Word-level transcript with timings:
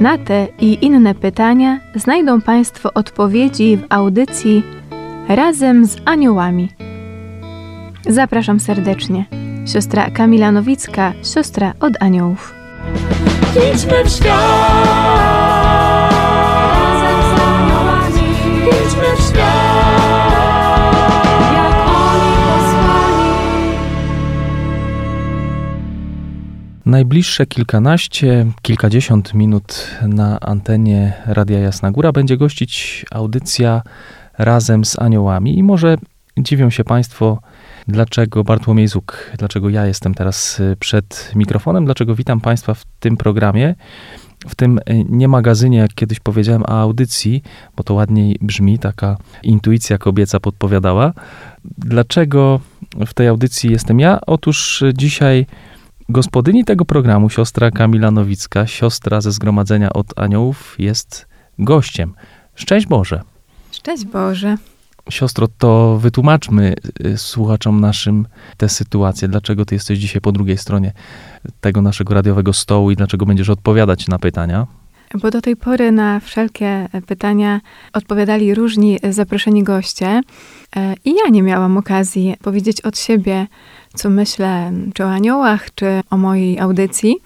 Na 0.00 0.18
te 0.18 0.46
i 0.60 0.78
inne 0.80 1.14
pytania 1.14 1.80
znajdą 1.94 2.40
Państwo 2.40 2.90
odpowiedzi 2.94 3.76
w 3.76 3.86
audycji 3.90 4.62
Razem 5.28 5.86
z 5.86 5.96
Aniołami. 6.04 6.70
Zapraszam 8.08 8.60
serdecznie. 8.60 9.24
Siostra 9.66 10.10
Kamila 10.10 10.52
Nowicka, 10.52 11.12
siostra 11.34 11.72
od 11.80 11.92
aniołów. 12.02 12.54
Idźmy 13.74 14.04
w 14.04 14.08
świat. 14.08 15.33
Najbliższe 26.86 27.46
kilkanaście, 27.46 28.46
kilkadziesiąt 28.62 29.34
minut 29.34 29.90
na 30.02 30.40
antenie 30.40 31.12
Radia 31.26 31.58
Jasna 31.58 31.90
Góra 31.90 32.12
będzie 32.12 32.36
gościć 32.36 33.06
audycja 33.10 33.82
razem 34.38 34.84
z 34.84 34.98
aniołami. 34.98 35.58
I 35.58 35.62
może 35.62 35.96
dziwią 36.38 36.70
się 36.70 36.84
Państwo, 36.84 37.40
dlaczego 37.88 38.44
Bartłomiej 38.44 38.88
Zuk, 38.88 39.30
dlaczego 39.38 39.68
ja 39.68 39.86
jestem 39.86 40.14
teraz 40.14 40.60
y, 40.60 40.76
przed 40.80 41.32
mikrofonem, 41.34 41.84
dlaczego 41.84 42.14
witam 42.14 42.40
Państwa 42.40 42.74
w 42.74 42.84
tym 43.00 43.16
programie, 43.16 43.74
w 44.48 44.54
tym 44.54 44.78
y, 44.78 44.82
nie 45.08 45.28
magazynie, 45.28 45.78
jak 45.78 45.94
kiedyś 45.94 46.20
powiedziałem, 46.20 46.62
a 46.66 46.80
audycji, 46.80 47.42
bo 47.76 47.84
to 47.84 47.94
ładniej 47.94 48.36
brzmi, 48.40 48.78
taka 48.78 49.16
intuicja 49.42 49.98
kobieca 49.98 50.40
podpowiadała. 50.40 51.12
Dlaczego 51.78 52.60
w 53.06 53.14
tej 53.14 53.28
audycji 53.28 53.70
jestem 53.72 54.00
ja? 54.00 54.18
Otóż 54.26 54.82
y, 54.82 54.92
dzisiaj 54.94 55.46
Gospodyni 56.08 56.64
tego 56.64 56.84
programu, 56.84 57.30
siostra 57.30 57.70
Kamila 57.70 58.10
Nowicka, 58.10 58.66
siostra 58.66 59.20
ze 59.20 59.32
Zgromadzenia 59.32 59.92
od 59.92 60.18
Aniołów, 60.18 60.74
jest 60.78 61.26
gościem. 61.58 62.14
Szczęść 62.54 62.86
Boże. 62.86 63.22
Szczęść 63.72 64.04
Boże. 64.04 64.56
Siostro, 65.10 65.48
to 65.58 65.98
wytłumaczmy 65.98 66.74
y, 67.06 67.18
słuchaczom 67.18 67.80
naszym 67.80 68.26
tę 68.56 68.68
sytuację. 68.68 69.28
Dlaczego 69.28 69.64
ty 69.64 69.74
jesteś 69.74 69.98
dzisiaj 69.98 70.20
po 70.20 70.32
drugiej 70.32 70.58
stronie 70.58 70.92
tego 71.60 71.82
naszego 71.82 72.14
radiowego 72.14 72.52
stołu 72.52 72.90
i 72.90 72.96
dlaczego 72.96 73.26
będziesz 73.26 73.50
odpowiadać 73.50 74.08
na 74.08 74.18
pytania? 74.18 74.66
Bo 75.14 75.30
do 75.30 75.40
tej 75.40 75.56
pory 75.56 75.92
na 75.92 76.20
wszelkie 76.20 76.88
pytania 77.06 77.60
odpowiadali 77.92 78.54
różni 78.54 78.98
zaproszeni 79.10 79.62
goście 79.62 80.20
e, 80.76 80.94
i 81.04 81.14
ja 81.24 81.30
nie 81.30 81.42
miałam 81.42 81.76
okazji 81.76 82.34
powiedzieć 82.42 82.80
od 82.80 82.98
siebie, 82.98 83.46
co 83.94 84.10
myślę, 84.10 84.72
czy 84.94 85.04
o 85.04 85.10
aniołach, 85.10 85.74
czy 85.74 85.86
o 86.10 86.16
mojej 86.16 86.60
audycji. 86.60 87.16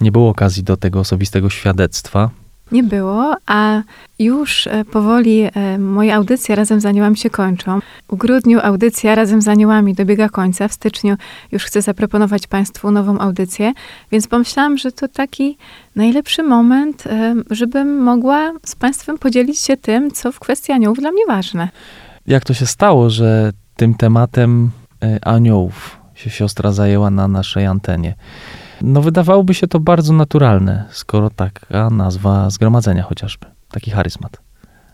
Nie 0.00 0.12
było 0.12 0.28
okazji 0.30 0.62
do 0.62 0.76
tego 0.76 1.00
osobistego 1.00 1.50
świadectwa. 1.50 2.30
Nie 2.72 2.82
było, 2.82 3.36
a 3.46 3.82
już 4.18 4.66
e, 4.66 4.84
powoli 4.84 5.42
e, 5.42 5.78
moje 5.78 6.14
audycje 6.14 6.56
razem 6.56 6.80
z 6.80 6.86
aniołami 6.86 7.16
się 7.16 7.30
kończą. 7.30 7.80
W 8.08 8.16
grudniu 8.16 8.60
audycja 8.62 9.14
razem 9.14 9.42
z 9.42 9.48
aniołami 9.48 9.94
dobiega 9.94 10.28
końca, 10.28 10.68
w 10.68 10.72
styczniu 10.72 11.16
już 11.52 11.64
chcę 11.64 11.82
zaproponować 11.82 12.46
Państwu 12.46 12.90
nową 12.90 13.18
audycję, 13.18 13.72
więc 14.12 14.28
pomyślałam, 14.28 14.78
że 14.78 14.92
to 14.92 15.08
taki 15.08 15.56
najlepszy 15.96 16.42
moment, 16.42 17.06
e, 17.06 17.34
żebym 17.50 18.02
mogła 18.02 18.52
z 18.64 18.74
Państwem 18.74 19.18
podzielić 19.18 19.58
się 19.58 19.76
tym, 19.76 20.10
co 20.10 20.32
w 20.32 20.40
kwestii 20.40 20.72
aniołów 20.72 20.98
dla 20.98 21.10
mnie 21.10 21.26
ważne. 21.28 21.68
Jak 22.26 22.44
to 22.44 22.54
się 22.54 22.66
stało, 22.66 23.10
że 23.10 23.52
tym 23.76 23.94
tematem 23.94 24.70
aniołów 25.22 25.96
się 26.14 26.30
siostra 26.30 26.72
zajęła 26.72 27.10
na 27.10 27.28
naszej 27.28 27.66
antenie? 27.66 28.14
No 28.82 29.02
wydawałoby 29.02 29.54
się 29.54 29.66
to 29.66 29.80
bardzo 29.80 30.12
naturalne, 30.12 30.84
skoro 30.90 31.30
taka 31.30 31.90
nazwa 31.90 32.50
zgromadzenia 32.50 33.02
chociażby, 33.02 33.46
taki 33.70 33.90
charyzmat. 33.90 34.40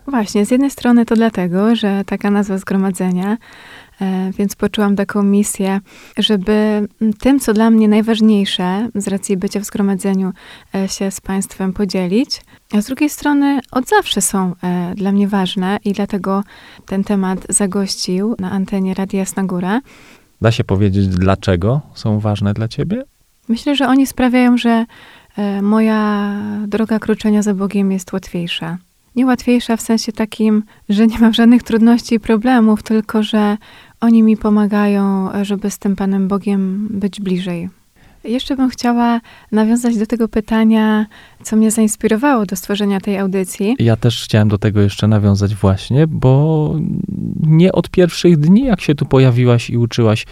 Właśnie, 0.07 0.45
z 0.45 0.51
jednej 0.51 0.71
strony 0.71 1.05
to 1.05 1.15
dlatego, 1.15 1.75
że 1.75 2.03
taka 2.05 2.31
nazwa 2.31 2.57
zgromadzenia, 2.57 3.37
e, 4.01 4.31
więc 4.37 4.55
poczułam 4.55 4.95
taką 4.95 5.23
misję, 5.23 5.79
żeby 6.17 6.87
tym, 7.19 7.39
co 7.39 7.53
dla 7.53 7.69
mnie 7.69 7.87
najważniejsze 7.87 8.89
z 8.95 9.07
racji 9.07 9.37
bycia 9.37 9.59
w 9.59 9.65
zgromadzeniu, 9.65 10.31
e, 10.75 10.87
się 10.87 11.11
z 11.11 11.21
Państwem 11.21 11.73
podzielić. 11.73 12.41
A 12.73 12.81
z 12.81 12.85
drugiej 12.85 13.09
strony 13.09 13.59
od 13.71 13.87
zawsze 13.87 14.21
są 14.21 14.53
e, 14.63 14.93
dla 14.95 15.11
mnie 15.11 15.27
ważne 15.27 15.77
i 15.85 15.93
dlatego 15.93 16.43
ten 16.85 17.03
temat 17.03 17.39
zagościł 17.49 18.35
na 18.39 18.51
antenie 18.51 18.93
Radia 18.93 19.19
Jasna 19.19 19.43
Góra. 19.43 19.81
Da 20.41 20.51
się 20.51 20.63
powiedzieć, 20.63 21.07
dlaczego 21.07 21.81
są 21.93 22.19
ważne 22.19 22.53
dla 22.53 22.67
ciebie? 22.67 23.03
Myślę, 23.49 23.75
że 23.75 23.87
oni 23.87 24.07
sprawiają, 24.07 24.57
że 24.57 24.85
e, 25.37 25.61
moja 25.61 26.33
droga 26.67 26.99
kroczenia 26.99 27.41
za 27.41 27.53
Bogiem 27.53 27.91
jest 27.91 28.13
łatwiejsza. 28.13 28.77
Nie 29.15 29.25
łatwiejsza 29.25 29.77
w 29.77 29.81
sensie 29.81 30.11
takim, 30.11 30.63
że 30.89 31.07
nie 31.07 31.19
mam 31.19 31.33
żadnych 31.33 31.63
trudności 31.63 32.15
i 32.15 32.19
problemów, 32.19 32.83
tylko 32.83 33.23
że 33.23 33.57
oni 34.01 34.23
mi 34.23 34.37
pomagają, 34.37 35.29
żeby 35.41 35.71
z 35.71 35.77
tym 35.77 35.95
Panem 35.95 36.27
Bogiem 36.27 36.87
być 36.91 37.21
bliżej. 37.21 37.69
Jeszcze 38.23 38.55
bym 38.55 38.69
chciała 38.69 39.21
nawiązać 39.51 39.97
do 39.97 40.05
tego 40.05 40.27
pytania, 40.27 41.05
co 41.43 41.55
mnie 41.55 41.71
zainspirowało 41.71 42.45
do 42.45 42.55
stworzenia 42.55 42.99
tej 42.99 43.17
audycji. 43.17 43.75
Ja 43.79 43.95
też 43.95 44.23
chciałem 44.23 44.47
do 44.47 44.57
tego 44.57 44.81
jeszcze 44.81 45.07
nawiązać 45.07 45.55
właśnie, 45.55 46.07
bo 46.07 46.75
nie 47.41 47.71
od 47.71 47.89
pierwszych 47.89 48.37
dni, 48.37 48.65
jak 48.65 48.81
się 48.81 48.95
tu 48.95 49.05
pojawiłaś 49.05 49.69
i 49.69 49.77
uczyłaś 49.77 50.25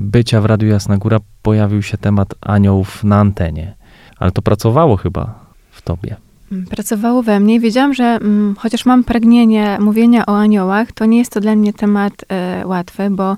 bycia 0.00 0.40
w 0.40 0.44
Radiu 0.44 0.68
Jasna 0.68 0.96
Góra, 0.96 1.18
pojawił 1.42 1.82
się 1.82 1.98
temat 1.98 2.34
aniołów 2.40 3.04
na 3.04 3.20
antenie. 3.20 3.74
Ale 4.18 4.30
to 4.30 4.42
pracowało 4.42 4.96
chyba 4.96 5.34
w 5.70 5.82
tobie. 5.82 6.16
Mm, 6.52 6.66
Pracowało 6.66 7.22
we 7.22 7.40
mnie 7.40 7.60
wiedziałam, 7.60 7.94
że 7.94 8.04
mm, 8.04 8.54
chociaż 8.58 8.86
mam 8.86 9.04
pragnienie 9.04 9.78
mówienia 9.80 10.26
o 10.26 10.38
aniołach, 10.38 10.92
to 10.92 11.06
nie 11.06 11.18
jest 11.18 11.32
to 11.32 11.40
dla 11.40 11.56
mnie 11.56 11.72
temat 11.72 12.12
e, 12.28 12.66
łatwy, 12.66 13.10
bo 13.10 13.36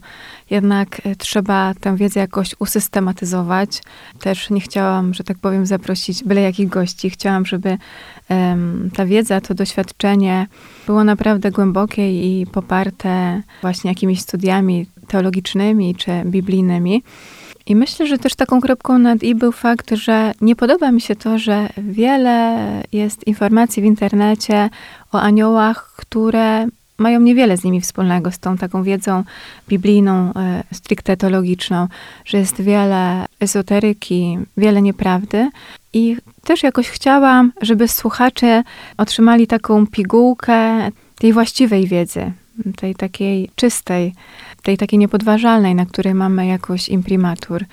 jednak 0.50 1.00
e, 1.04 1.16
trzeba 1.16 1.75
tę 1.81 1.97
wiedzę 1.97 2.20
jakoś 2.20 2.54
usystematyzować. 2.59 3.82
Też 4.20 4.50
nie 4.50 4.60
chciałam, 4.60 5.14
że 5.14 5.25
tak 5.25 5.38
powiem, 5.38 5.66
zaprosić 5.66 6.25
byle 6.25 6.41
jakich 6.41 6.69
gości. 6.69 7.10
Chciałam, 7.10 7.47
żeby 7.47 7.78
em, 8.28 8.91
ta 8.97 9.06
wiedza, 9.06 9.41
to 9.41 9.54
doświadczenie 9.54 10.47
było 10.87 11.04
naprawdę 11.04 11.50
głębokie 11.50 12.41
i 12.41 12.47
poparte 12.47 13.43
właśnie 13.62 13.91
jakimiś 13.91 14.20
studiami 14.20 14.87
teologicznymi 15.09 15.94
czy 15.94 16.10
biblijnymi. 16.25 17.03
I 17.66 17.76
myślę, 17.76 18.06
że 18.06 18.19
też 18.19 18.34
taką 18.34 18.60
kropką 18.60 18.98
nad 18.98 19.22
i 19.22 19.34
był 19.34 19.52
fakt, 19.52 19.91
że 19.91 20.32
nie 20.41 20.56
podoba 20.56 20.92
mi 20.92 21.00
się 21.00 21.16
to, 21.16 21.38
że 21.38 21.69
wiele 21.76 22.58
jest 22.92 23.26
informacji 23.26 23.82
w 23.82 23.86
internecie 23.86 24.70
o 25.12 25.20
aniołach, 25.20 25.92
które 25.97 26.66
mają 26.98 27.20
niewiele 27.20 27.56
z 27.56 27.64
nimi 27.64 27.80
wspólnego, 27.80 28.30
z 28.30 28.38
tą 28.38 28.56
taką 28.56 28.82
wiedzą 28.82 29.25
biblijną, 29.69 30.32
e, 30.34 30.62
stricte 30.72 31.16
teologiczną, 31.16 31.88
że 32.25 32.38
jest 32.38 32.60
wiele 32.60 33.26
ezoteryki, 33.41 34.38
wiele 34.56 34.82
nieprawdy. 34.82 35.50
I 35.92 36.16
też 36.44 36.62
jakoś 36.62 36.88
chciałam, 36.88 37.52
żeby 37.62 37.88
słuchacze 37.88 38.62
otrzymali 38.96 39.46
taką 39.46 39.86
pigułkę 39.86 40.90
tej 41.19 41.32
właściwej 41.32 41.87
wiedzy, 41.87 42.32
tej 42.77 42.95
takiej 42.95 43.51
czystej, 43.56 44.15
tej 44.62 44.79
takiej 44.79 44.99
niepodważalnej, 44.99 45.75
na 45.75 45.87
której 45.87 46.15
mamy 46.15 46.47
jakoś 46.47 46.89
imprimatur. 46.89 47.65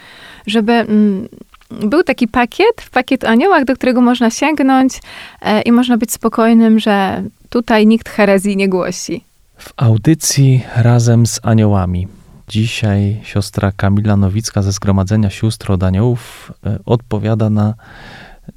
Żeby 0.47 0.73
mm, 0.73 1.27
był 1.69 2.03
taki 2.03 2.27
pakiet, 2.27 2.89
pakiet 2.91 3.23
aniołach, 3.23 3.65
do 3.65 3.75
którego 3.75 4.01
można 4.01 4.29
sięgnąć 4.29 5.01
e, 5.41 5.61
i 5.61 5.71
można 5.71 5.97
być 5.97 6.11
spokojnym, 6.11 6.79
że 6.79 7.23
tutaj 7.49 7.87
nikt 7.87 8.09
herezji 8.09 8.57
nie 8.57 8.69
głosi. 8.69 9.23
W 9.57 9.73
audycji 9.77 10.63
razem 10.75 11.25
z 11.25 11.39
aniołami. 11.43 12.07
Dzisiaj 12.47 13.19
siostra 13.23 13.71
Kamila 13.71 14.17
Nowicka 14.17 14.61
ze 14.61 14.71
Zgromadzenia 14.71 15.29
Sióstr 15.29 15.71
od 15.71 15.83
Aniołów 15.83 16.51
e, 16.65 16.79
odpowiada 16.85 17.49
na, 17.49 17.73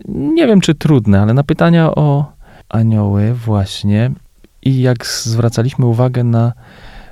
nie 0.09 0.47
wiem 0.47 0.61
czy 0.61 0.75
trudne, 0.75 1.21
ale 1.21 1.35
na 1.35 1.45
pytania 1.45 1.91
o 1.91 2.33
anioły 2.69 3.35
właśnie. 3.35 4.11
I 4.65 4.81
jak 4.81 5.07
zwracaliśmy 5.07 5.87
uwagę 5.87 6.25
na 6.25 6.53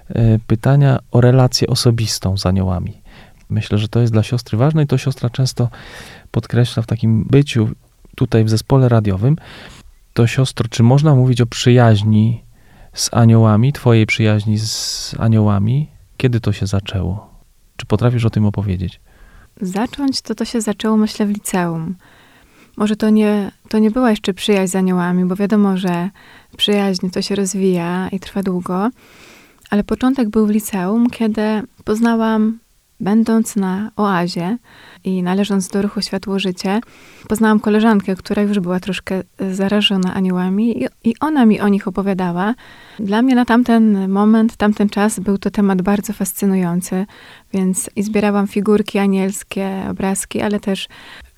e, 0.08 0.38
pytania 0.46 0.98
o 1.10 1.20
relację 1.20 1.66
osobistą 1.68 2.36
z 2.36 2.46
aniołami. 2.46 3.02
Myślę, 3.48 3.78
że 3.78 3.88
to 3.88 4.00
jest 4.00 4.12
dla 4.12 4.22
siostry 4.22 4.58
ważne 4.58 4.82
i 4.82 4.86
to 4.86 4.98
siostra 4.98 5.30
często 5.30 5.68
podkreśla 6.30 6.82
w 6.82 6.86
takim 6.86 7.24
byciu 7.30 7.68
tutaj 8.16 8.44
w 8.44 8.50
zespole 8.50 8.88
radiowym. 8.88 9.36
to 10.14 10.26
siostro, 10.26 10.68
czy 10.68 10.82
można 10.82 11.14
mówić 11.14 11.40
o 11.40 11.46
przyjaźni 11.46 12.44
z 12.92 13.14
aniołami, 13.14 13.72
twojej 13.72 14.06
przyjaźni 14.06 14.58
z 14.58 15.14
aniołami? 15.18 15.88
Kiedy 16.16 16.40
to 16.40 16.52
się 16.52 16.66
zaczęło? 16.66 17.30
Czy 17.76 17.86
potrafisz 17.86 18.24
o 18.24 18.30
tym 18.30 18.46
opowiedzieć? 18.46 19.00
Zacząć 19.60 20.22
to 20.22 20.34
to 20.34 20.44
się 20.44 20.60
zaczęło, 20.60 20.96
myślę, 20.96 21.26
w 21.26 21.30
liceum. 21.30 21.94
Może 22.76 22.96
to 22.96 23.10
nie, 23.10 23.50
to 23.68 23.78
nie 23.78 23.90
była 23.90 24.10
jeszcze 24.10 24.34
przyjaźń 24.34 24.72
z 24.72 24.76
aniołami, 24.76 25.24
bo 25.24 25.36
wiadomo, 25.36 25.76
że 25.76 26.10
przyjaźń 26.56 27.10
to 27.10 27.22
się 27.22 27.34
rozwija 27.34 28.08
i 28.12 28.20
trwa 28.20 28.42
długo, 28.42 28.90
ale 29.70 29.84
początek 29.84 30.28
był 30.28 30.46
w 30.46 30.50
liceum, 30.50 31.10
kiedy 31.10 31.42
poznałam, 31.84 32.58
będąc 33.00 33.56
na 33.56 33.90
oazie 33.96 34.58
i 35.04 35.22
należąc 35.22 35.68
do 35.68 35.82
ruchu 35.82 36.02
Światło 36.02 36.38
Życie, 36.38 36.80
poznałam 37.28 37.60
koleżankę, 37.60 38.16
która 38.16 38.42
już 38.42 38.60
była 38.60 38.80
troszkę 38.80 39.22
zarażona 39.50 40.14
aniołami 40.14 40.82
i, 40.82 40.88
i 41.04 41.14
ona 41.20 41.46
mi 41.46 41.60
o 41.60 41.68
nich 41.68 41.88
opowiadała. 41.88 42.54
Dla 42.98 43.22
mnie 43.22 43.34
na 43.34 43.44
tamten 43.44 44.08
moment, 44.08 44.56
tamten 44.56 44.88
czas 44.88 45.20
był 45.20 45.38
to 45.38 45.50
temat 45.50 45.82
bardzo 45.82 46.12
fascynujący, 46.12 47.06
więc 47.52 47.90
i 47.96 48.02
zbierałam 48.02 48.46
figurki 48.46 48.98
anielskie, 48.98 49.86
obrazki, 49.90 50.40
ale 50.40 50.60
też 50.60 50.88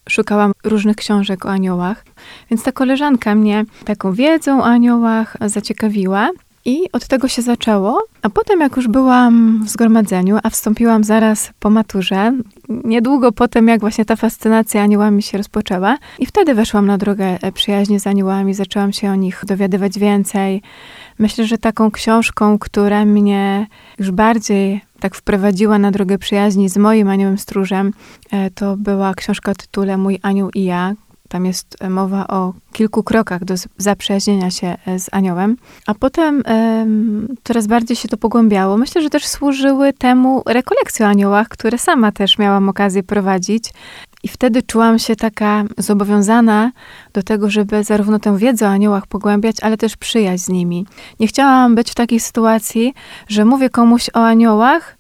szukałam 0.09 0.53
różnych 0.65 0.97
książek 0.97 1.47
o 1.47 1.51
aniołach. 1.51 2.05
Więc 2.51 2.63
ta 2.63 2.73
koleżanka 2.73 3.35
mnie 3.35 3.65
taką 3.85 4.13
wiedzą 4.13 4.61
o 4.61 4.65
aniołach 4.65 5.37
zaciekawiła. 5.47 6.31
I 6.67 6.93
od 6.93 7.07
tego 7.07 7.29
się 7.29 7.43
zaczęło, 7.43 8.03
a 8.23 8.31
potem 8.31 8.61
jak 8.61 8.77
już 8.77 8.89
byłam 8.89 9.63
w 9.65 9.69
zgromadzeniu, 9.69 10.39
a 10.43 10.51
wstąpiłam 10.51 11.05
zaraz 11.05 11.53
po 11.61 11.71
maturze, 11.71 12.33
niedługo 12.69 13.33
potem 13.33 13.69
jak 13.69 13.81
właśnie 13.81 14.05
ta 14.05 14.17
fascynacja 14.17 14.83
aniołami 14.83 15.23
się 15.23 15.39
rozpoczęła 15.39 15.99
i 16.19 16.27
wtedy 16.27 16.55
weszłam 16.55 16.87
na 16.87 16.99
drogę 16.99 17.39
przyjaźni 17.55 18.01
z 18.01 18.07
aniołami, 18.07 18.55
zaczęłam 18.55 18.93
się 18.93 19.11
o 19.11 19.15
nich 19.15 19.43
dowiadywać 19.47 19.99
więcej. 19.99 20.63
Myślę, 21.19 21.47
że 21.47 21.59
taką 21.59 21.91
książką, 21.91 22.59
która 22.59 23.05
mnie 23.05 23.67
już 23.99 24.11
bardziej 24.11 24.81
tak 25.01 25.15
wprowadziła 25.15 25.79
na 25.79 25.91
drogę 25.91 26.19
przyjaźni 26.19 26.69
z 26.69 26.77
moim 26.77 27.09
aniołem 27.09 27.39
stróżem, 27.39 27.93
e, 28.31 28.51
to 28.51 28.77
była 28.77 29.15
książka 29.15 29.53
o 29.53 29.55
tytule 29.55 29.97
Mój 29.97 30.19
anioł 30.23 30.51
i 30.55 30.65
ja. 30.65 30.95
Tam 31.29 31.47
jest 31.47 31.77
mowa 31.91 32.27
o 32.27 32.55
kilku 32.73 33.03
krokach 33.03 33.45
do 33.45 33.55
zaprzyjaźnienia 33.79 34.51
się 34.51 34.77
e, 34.87 34.99
z 34.99 35.09
aniołem. 35.13 35.57
A 35.87 35.95
potem 35.95 36.43
coraz 37.45 37.67
bardziej 37.67 37.97
się 37.97 38.09
to 38.09 38.17
pogłębiało. 38.17 38.77
Myślę, 38.77 39.03
że 39.03 39.11
też 39.11 39.27
służyły 39.27 39.93
temu 39.93 40.43
rekolekcje 40.47 41.07
o 41.07 41.09
aniołach, 41.09 41.49
które 41.49 41.79
sama 41.79 42.13
też 42.13 42.39
miałam 42.39 42.69
okazję 42.69 43.03
prowadzić. 43.03 43.65
I 44.25 44.29
wtedy 44.29 44.63
czułam 44.63 44.99
się 44.99 45.17
taka 45.17 45.65
zobowiązana 45.79 46.73
do 47.13 47.23
tego, 47.23 47.51
żeby 47.51 47.85
zarówno 47.85 48.19
tę 48.19 48.39
wiedzę 48.39 48.67
o 48.67 48.71
aniołach 48.71 49.07
pogłębiać, 49.07 49.57
ale 49.63 49.77
też 49.77 49.97
przyjaźń 49.97 50.45
z 50.45 50.49
nimi. 50.49 50.87
Nie 51.21 51.27
chciałam 51.27 51.75
być 51.75 51.91
w 51.91 51.95
takiej 51.95 52.21
sytuacji, 52.21 52.95
że 53.29 53.45
mówię 53.45 53.71
komuś 53.71 54.11
o 54.15 54.27
aniołach, 54.27 54.97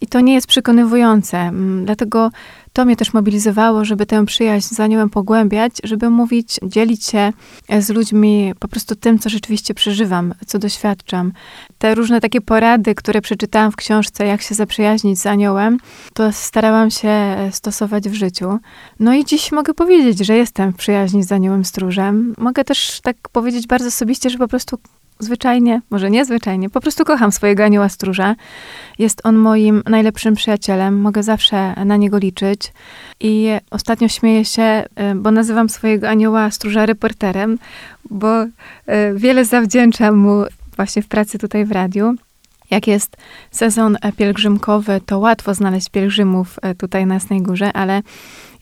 i 0.00 0.06
to 0.06 0.20
nie 0.20 0.34
jest 0.34 0.46
przekonywujące. 0.46 1.38
Mm, 1.38 1.84
dlatego 1.84 2.30
to 2.72 2.84
mnie 2.84 2.96
też 2.96 3.12
mobilizowało, 3.12 3.84
żeby 3.84 4.06
tę 4.06 4.26
przyjaźń 4.26 4.74
z 4.74 4.80
aniołem 4.80 5.10
pogłębiać, 5.10 5.72
żeby 5.84 6.10
mówić, 6.10 6.60
dzielić 6.62 7.04
się 7.04 7.32
z 7.80 7.88
ludźmi 7.88 8.52
po 8.58 8.68
prostu 8.68 8.96
tym, 8.96 9.18
co 9.18 9.28
rzeczywiście 9.28 9.74
przeżywam, 9.74 10.34
co 10.46 10.58
doświadczam. 10.58 11.32
Te 11.78 11.94
różne 11.94 12.20
takie 12.20 12.40
porady, 12.40 12.94
które 12.94 13.20
przeczytałam 13.20 13.72
w 13.72 13.76
książce, 13.76 14.26
jak 14.26 14.42
się 14.42 14.54
zaprzyjaźnić 14.54 15.20
z 15.20 15.26
aniołem, 15.26 15.78
to 16.14 16.32
starałam 16.32 16.90
się 16.90 17.36
stosować 17.50 18.08
w 18.08 18.14
życiu. 18.14 18.58
No 19.00 19.14
i 19.14 19.24
dziś 19.24 19.52
mogę 19.52 19.74
powiedzieć, 19.74 20.26
że 20.26 20.36
jestem 20.36 20.72
w 20.72 20.76
przyjaźni 20.76 21.22
z 21.22 21.32
aniołem 21.32 21.64
stróżem. 21.64 22.34
Mogę 22.38 22.64
też 22.64 23.00
tak 23.00 23.16
powiedzieć 23.32 23.66
bardzo 23.66 23.88
osobiście, 23.88 24.30
że 24.30 24.38
po 24.38 24.48
prostu 24.48 24.78
zwyczajnie, 25.20 25.80
może 25.90 26.10
niezwyczajnie, 26.10 26.70
po 26.70 26.80
prostu 26.80 27.04
kocham 27.04 27.32
swojego 27.32 27.64
anioła 27.64 27.88
stróża. 27.88 28.34
Jest 28.98 29.20
on 29.24 29.36
moim 29.36 29.82
najlepszym 29.86 30.34
przyjacielem, 30.34 31.00
mogę 31.00 31.22
zawsze 31.22 31.84
na 31.84 31.96
niego 31.96 32.18
liczyć. 32.18 32.72
I 33.20 33.48
ostatnio 33.70 34.08
śmieję 34.08 34.44
się, 34.44 34.84
y, 35.12 35.14
bo 35.14 35.30
nazywam 35.30 35.68
swojego 35.68 36.08
anioła 36.08 36.50
stróża 36.50 36.86
reporterem, 36.86 37.58
bo 38.10 38.42
y, 38.42 38.48
wiele 39.14 39.44
zawdzięczam 39.44 40.16
mu 40.16 40.44
właśnie 40.76 41.02
w 41.02 41.08
pracy 41.08 41.38
tutaj 41.38 41.64
w 41.64 41.72
radiu. 41.72 42.14
Jak 42.70 42.86
jest 42.86 43.16
sezon 43.50 43.96
pielgrzymkowy, 44.16 45.00
to 45.06 45.18
łatwo 45.18 45.54
znaleźć 45.54 45.88
pielgrzymów 45.88 46.58
y, 46.72 46.74
tutaj 46.74 47.06
na 47.06 47.14
Jasnej 47.14 47.42
Górze, 47.42 47.72
ale 47.72 48.02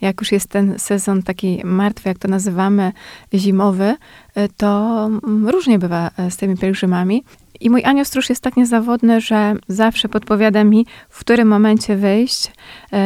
jak 0.01 0.21
już 0.21 0.31
jest 0.31 0.49
ten 0.49 0.79
sezon 0.79 1.23
taki 1.23 1.61
martwy, 1.63 2.09
jak 2.09 2.17
to 2.17 2.27
nazywamy, 2.27 2.91
zimowy, 3.33 3.95
y, 4.37 4.49
to 4.57 5.05
mm, 5.05 5.49
różnie 5.49 5.79
bywa 5.79 6.11
z 6.29 6.37
tymi 6.37 6.57
pielgrzymami. 6.57 7.23
I 7.61 7.69
mój 7.69 7.85
anioł 7.85 8.05
stróż 8.05 8.29
jest 8.29 8.43
tak 8.43 8.57
niezawodny, 8.57 9.21
że 9.21 9.55
zawsze 9.67 10.09
podpowiada 10.09 10.63
mi, 10.63 10.85
w 11.09 11.19
którym 11.19 11.47
momencie 11.47 11.95
wyjść, 11.95 12.51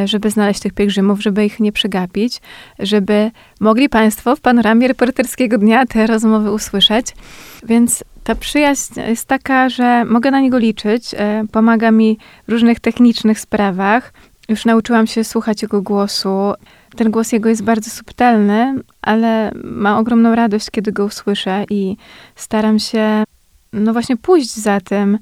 żeby 0.06 0.30
znaleźć 0.30 0.60
tych 0.60 0.74
pielgrzymów, 0.74 1.22
żeby 1.22 1.46
ich 1.46 1.60
nie 1.60 1.72
przegapić, 1.72 2.42
żeby 2.80 3.32
mogli 3.60 3.90
Państwo 3.90 4.36
w 4.36 4.42
panoramie 4.42 4.88
reporterskiego 4.88 5.58
dnia 5.58 5.86
te 5.86 6.08
rozmowy 6.08 6.52
usłyszeć. 6.52 7.08
Więc 7.64 8.04
ta 8.24 8.36
przyjaźń 8.36 9.00
jest 9.00 9.26
taka, 9.26 9.70
że 9.70 10.06
mogę 10.06 10.32
na 10.32 10.40
niego 10.40 10.58
liczyć, 10.58 11.16
pomaga 11.52 11.92
mi 11.92 12.18
w 12.48 12.52
różnych 12.52 12.80
technicznych 12.80 13.40
sprawach. 13.40 14.14
Już 14.50 14.66
nauczyłam 14.66 15.08
się 15.08 15.24
słuchać 15.24 15.62
jego 15.62 15.82
głosu, 15.82 16.54
ten 16.96 17.12
głos 17.12 17.32
jego 17.32 17.50
jest 17.50 17.64
bardzo 17.64 17.90
subtelny, 17.90 18.76
ale 19.02 19.52
mam 19.64 19.98
ogromną 19.98 20.36
radość, 20.36 20.70
kiedy 20.72 20.92
go 20.92 21.06
usłyszę 21.06 21.66
i 21.70 21.98
staram 22.36 22.80
się, 22.80 23.24
no 23.74 23.94
właśnie, 23.94 24.18
pójść 24.18 24.56
za 24.56 24.82
tym. 24.82 25.20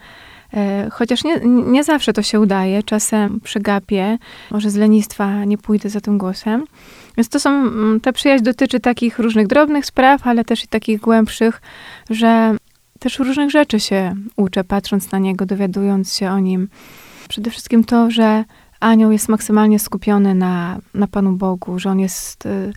E, 0.54 0.90
chociaż 0.92 1.24
nie, 1.24 1.40
nie 1.46 1.84
zawsze 1.84 2.14
to 2.14 2.22
się 2.22 2.40
udaje, 2.40 2.84
czasem 2.84 3.40
przegapię, 3.40 4.18
może 4.52 4.70
z 4.70 4.76
lenistwa 4.76 5.46
nie 5.46 5.58
pójdę 5.58 5.90
za 5.90 6.02
tym 6.02 6.18
głosem. 6.18 6.66
Więc 7.18 7.30
to 7.30 7.40
są, 7.40 7.50
mm, 7.50 8.00
ta 8.00 8.12
przyjaźń 8.12 8.44
dotyczy 8.44 8.80
takich 8.80 9.20
różnych 9.20 9.48
drobnych 9.48 9.86
spraw, 9.86 10.28
ale 10.28 10.46
też 10.46 10.64
i 10.64 10.68
takich 10.68 11.00
głębszych, 11.02 11.62
że 12.10 12.56
też 13.02 13.20
różnych 13.20 13.52
rzeczy 13.52 13.80
się 13.80 14.16
uczę, 14.36 14.64
patrząc 14.64 15.12
na 15.12 15.20
niego, 15.20 15.46
dowiadując 15.46 16.16
się 16.16 16.32
o 16.32 16.40
nim. 16.40 16.70
Przede 17.30 17.52
wszystkim 17.52 17.84
to, 17.84 18.12
że 18.12 18.44
anioł 18.80 19.12
jest 19.12 19.30
maksymalnie 19.30 19.80
skupiony 19.80 20.36
na, 20.36 20.80
na 20.94 21.08
Panu 21.08 21.32
Bogu, 21.32 21.80
że 21.80 21.90
on 21.90 22.00
jest 22.00 22.46
y, 22.46 22.74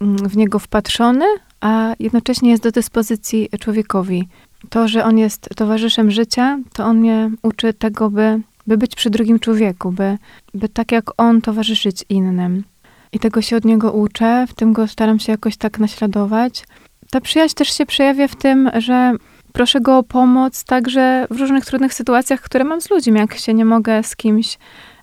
mm, 0.00 0.28
w 0.28 0.36
niego 0.36 0.58
wpatrzony, 0.58 1.24
a 1.60 1.94
jednocześnie 1.98 2.50
jest 2.50 2.62
do 2.62 2.70
dyspozycji 2.70 3.48
człowiekowi. 3.60 4.28
To, 4.70 4.88
że 4.88 5.04
on 5.04 5.18
jest 5.18 5.48
towarzyszem 5.56 6.10
życia, 6.10 6.58
to 6.72 6.84
on 6.84 6.98
mnie 6.98 7.30
uczy 7.42 7.74
tego, 7.74 8.10
by, 8.10 8.40
by 8.66 8.78
być 8.78 8.94
przy 8.94 9.10
drugim 9.10 9.38
człowieku, 9.38 9.92
by, 9.92 10.18
by 10.54 10.68
tak 10.68 10.92
jak 10.92 11.20
on 11.20 11.40
towarzyszyć 11.40 12.04
innym. 12.08 12.64
I 13.12 13.18
tego 13.18 13.42
się 13.42 13.56
od 13.56 13.64
niego 13.64 13.92
uczę, 13.92 14.46
w 14.48 14.54
tym 14.54 14.72
go 14.72 14.88
staram 14.88 15.18
się 15.18 15.32
jakoś 15.32 15.56
tak 15.56 15.78
naśladować. 15.78 16.64
Ta 17.10 17.20
przyjaźń 17.20 17.54
też 17.54 17.72
się 17.72 17.86
przejawia 17.86 18.28
w 18.28 18.36
tym, 18.36 18.70
że 18.78 19.14
proszę 19.52 19.80
go 19.80 19.98
o 19.98 20.02
pomoc 20.02 20.64
także 20.64 21.26
w 21.30 21.40
różnych 21.40 21.64
trudnych 21.64 21.94
sytuacjach, 21.94 22.40
które 22.40 22.64
mam 22.64 22.80
z 22.80 22.90
ludźmi. 22.90 23.18
Jak 23.18 23.34
się 23.34 23.54
nie 23.54 23.64
mogę 23.64 24.02
z 24.02 24.16
kimś 24.16 24.58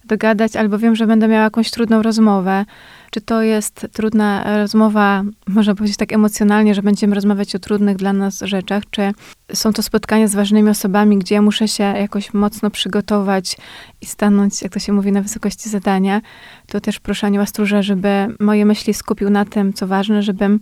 dogadać, 0.08 0.56
albo 0.56 0.78
wiem, 0.78 0.96
że 0.96 1.08
będę 1.08 1.28
miała 1.28 1.44
jakąś 1.44 1.72
trudną 1.72 2.02
rozmowę. 2.02 2.66
Czy 3.12 3.22
to 3.22 3.42
jest 3.42 3.88
trudna 3.94 4.58
rozmowa, 4.58 5.24
można 5.48 5.76
powiedzieć 5.76 5.98
tak 5.98 6.14
emocjonalnie, 6.14 6.76
że 6.76 6.82
będziemy 6.82 7.16
rozmawiać 7.16 7.56
o 7.56 7.60
trudnych 7.60 7.98
dla 7.98 8.14
nas 8.14 8.40
rzeczach, 8.42 8.84
czy 8.92 9.12
są 9.54 9.74
to 9.74 9.84
spotkania 9.84 10.28
z 10.28 10.36
ważnymi 10.36 10.70
osobami, 10.70 11.18
gdzie 11.18 11.36
ja 11.36 11.42
muszę 11.42 11.68
się 11.68 11.84
jakoś 11.84 12.34
mocno 12.34 12.72
przygotować 12.72 13.58
i 14.02 14.06
stanąć, 14.06 14.62
jak 14.62 14.74
to 14.74 14.80
się 14.80 14.94
mówi, 14.94 15.12
na 15.12 15.22
wysokości 15.22 15.70
zadania, 15.70 16.22
to 16.68 16.82
też 16.82 17.00
proszę 17.00 17.28
Anioła 17.28 17.46
Stróża, 17.46 17.82
żeby 17.82 18.36
moje 18.40 18.66
myśli 18.66 18.94
skupił 18.94 19.30
na 19.30 19.46
tym, 19.46 19.74
co 19.74 19.88
ważne, 19.88 20.24
żebym 20.24 20.60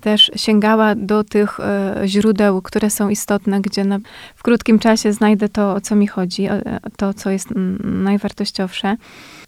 też 0.00 0.30
sięgała 0.36 0.94
do 0.94 1.24
tych 1.24 1.60
e, 1.60 2.02
źródeł, 2.06 2.62
które 2.62 2.90
są 2.90 3.08
istotne, 3.08 3.60
gdzie 3.60 3.84
na, 3.84 3.98
w 4.36 4.42
krótkim 4.42 4.78
czasie 4.78 5.12
znajdę 5.12 5.48
to, 5.48 5.74
o 5.74 5.80
co 5.80 5.96
mi 5.96 6.06
chodzi, 6.06 6.46
e, 6.46 6.80
to, 6.96 7.14
co 7.14 7.30
jest 7.30 7.48
najwartościowsze. 7.84 8.96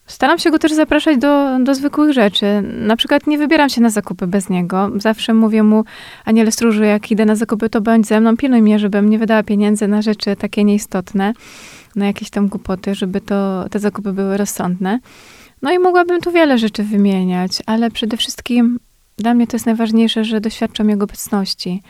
Staram 0.07 0.39
się 0.39 0.51
go 0.51 0.59
też 0.59 0.73
zapraszać 0.73 1.19
do, 1.19 1.59
do 1.65 1.75
zwykłych 1.75 2.13
rzeczy. 2.13 2.63
Na 2.63 2.97
przykład 2.97 3.27
nie 3.27 3.39
wybieram 3.39 3.69
się 3.69 3.81
na 3.81 3.91
zakupy 3.91 4.27
bez 4.27 4.49
niego. 4.49 4.91
Zawsze 4.97 5.35
mówię 5.35 5.63
mu, 5.63 5.85
Aniele 6.25 6.53
Stróżu, 6.53 6.85
jak 6.85 7.11
idę 7.11 7.25
na 7.25 7.37
zakupy, 7.37 7.69
to 7.69 7.81
bądź 7.81 8.07
ze 8.07 8.21
mną, 8.21 8.37
pilnuj 8.37 8.63
mnie, 8.63 8.79
żebym 8.79 9.09
nie 9.09 9.19
wydała 9.19 9.43
pieniędzy 9.43 9.89
na 9.89 10.03
rzeczy 10.03 10.37
takie 10.37 10.65
nieistotne, 10.65 11.33
na 11.97 12.07
jakieś 12.07 12.31
tam 12.31 12.49
głupoty, 12.49 12.95
żeby 12.95 13.21
to, 13.21 13.65
te 13.71 13.79
zakupy 13.79 14.13
były 14.13 14.37
rozsądne. 14.37 14.99
No 15.63 15.73
i 15.73 15.79
mogłabym 15.79 16.21
tu 16.21 16.33
wiele 16.33 16.59
rzeczy 16.59 16.83
wymieniać, 16.83 17.63
ale 17.67 17.91
przede 17.91 18.17
wszystkim 18.17 18.79
dla 19.21 19.35
mnie 19.35 19.47
to 19.47 19.57
jest 19.57 19.67
najważniejsze, 19.67 20.25
że 20.25 20.41
doświadczam 20.41 20.89
Jego 20.89 21.05
obecności, 21.05 21.83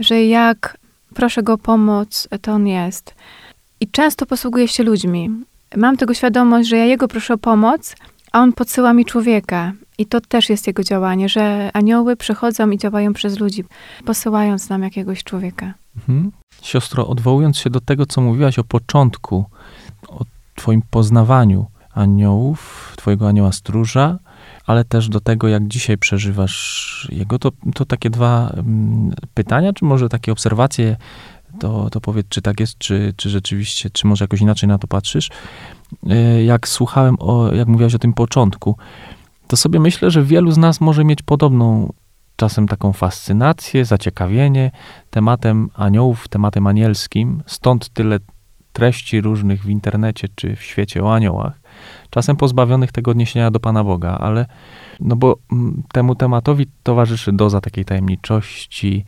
że 0.00 0.24
jak 0.24 0.78
proszę 1.14 1.42
Go 1.42 1.52
o 1.52 1.58
pomoc, 1.58 2.28
to 2.42 2.52
On 2.52 2.66
jest. 2.66 3.14
I 3.80 3.88
często 3.88 4.26
posługuję 4.26 4.68
się 4.68 4.82
ludźmi. 4.82 5.30
Mam 5.76 5.96
tego 5.96 6.14
świadomość, 6.14 6.68
że 6.68 6.76
ja 6.76 6.84
Jego 6.84 7.08
proszę 7.08 7.34
o 7.34 7.38
pomoc, 7.38 7.96
a 8.32 8.40
On 8.40 8.52
podsyła 8.52 8.92
mi 8.92 9.04
człowieka. 9.04 9.72
I 9.98 10.06
to 10.06 10.20
też 10.20 10.50
jest 10.50 10.66
jego 10.66 10.82
działanie, 10.82 11.28
że 11.28 11.70
anioły 11.74 12.16
przychodzą 12.16 12.70
i 12.70 12.78
działają 12.78 13.12
przez 13.12 13.38
ludzi, 13.40 13.64
posyłając 14.04 14.68
nam 14.68 14.82
jakiegoś 14.82 15.24
człowieka. 15.24 15.74
Mhm. 15.96 16.32
Siostro, 16.62 17.08
odwołując 17.08 17.58
się 17.58 17.70
do 17.70 17.80
tego, 17.80 18.06
co 18.06 18.20
mówiłaś 18.20 18.58
o 18.58 18.64
początku, 18.64 19.44
o 20.08 20.24
Twoim 20.54 20.82
poznawaniu 20.90 21.66
aniołów, 21.94 22.92
Twojego 22.96 23.28
anioła 23.28 23.52
stróża, 23.52 24.18
ale 24.66 24.84
też 24.84 25.08
do 25.08 25.20
tego, 25.20 25.48
jak 25.48 25.68
dzisiaj 25.68 25.98
przeżywasz 25.98 27.08
jego, 27.12 27.38
to, 27.38 27.52
to 27.74 27.84
takie 27.84 28.10
dwa 28.10 28.50
mm, 28.50 29.12
pytania, 29.34 29.72
czy 29.72 29.84
może 29.84 30.08
takie 30.08 30.32
obserwacje, 30.32 30.96
to, 31.60 31.90
to 31.90 32.00
powiedz, 32.00 32.26
czy 32.28 32.42
tak 32.42 32.60
jest, 32.60 32.78
czy, 32.78 33.14
czy 33.16 33.30
rzeczywiście, 33.30 33.90
czy 33.90 34.06
może 34.06 34.24
jakoś 34.24 34.40
inaczej 34.40 34.68
na 34.68 34.78
to 34.78 34.86
patrzysz. 34.86 35.30
Y, 36.12 36.44
Jak 36.44 36.68
słuchałem, 36.68 37.16
o, 37.18 37.52
jak 37.52 37.68
mówiłaś 37.68 37.94
o 37.94 37.98
tym 37.98 38.12
początku, 38.12 38.76
to 39.46 39.56
sobie 39.56 39.80
myślę, 39.80 40.10
że 40.10 40.22
wielu 40.22 40.50
z 40.50 40.58
nas 40.58 40.80
może 40.80 41.04
mieć 41.04 41.22
podobną 41.22 41.92
czasem 42.36 42.68
taką 42.68 42.92
fascynację, 42.92 43.84
zaciekawienie 43.84 44.70
tematem 45.10 45.70
aniołów, 45.74 46.28
tematem 46.28 46.66
anielskim, 46.66 47.42
stąd 47.46 47.88
tyle 47.88 48.18
treści 48.72 49.20
różnych 49.20 49.62
w 49.62 49.68
internecie 49.68 50.28
czy 50.34 50.56
w 50.56 50.62
świecie 50.62 51.04
o 51.04 51.14
aniołach, 51.14 51.60
czasem 52.10 52.36
pozbawionych 52.36 52.92
tego 52.92 53.10
odniesienia 53.10 53.50
do 53.50 53.60
Pana 53.60 53.84
Boga, 53.84 54.18
ale 54.20 54.46
no 55.00 55.16
bo 55.16 55.38
mm, 55.52 55.82
temu 55.92 56.14
tematowi 56.14 56.66
towarzyszy 56.82 57.32
doza 57.32 57.60
takiej 57.60 57.84
tajemniczości, 57.84 59.04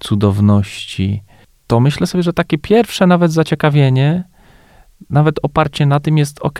cudowności. 0.00 1.22
To 1.66 1.80
myślę 1.80 2.06
sobie, 2.06 2.22
że 2.22 2.32
takie 2.32 2.58
pierwsze 2.58 3.06
nawet 3.06 3.32
zaciekawienie, 3.32 4.24
nawet 5.10 5.36
oparcie 5.42 5.86
na 5.86 6.00
tym 6.00 6.18
jest 6.18 6.38
ok. 6.40 6.58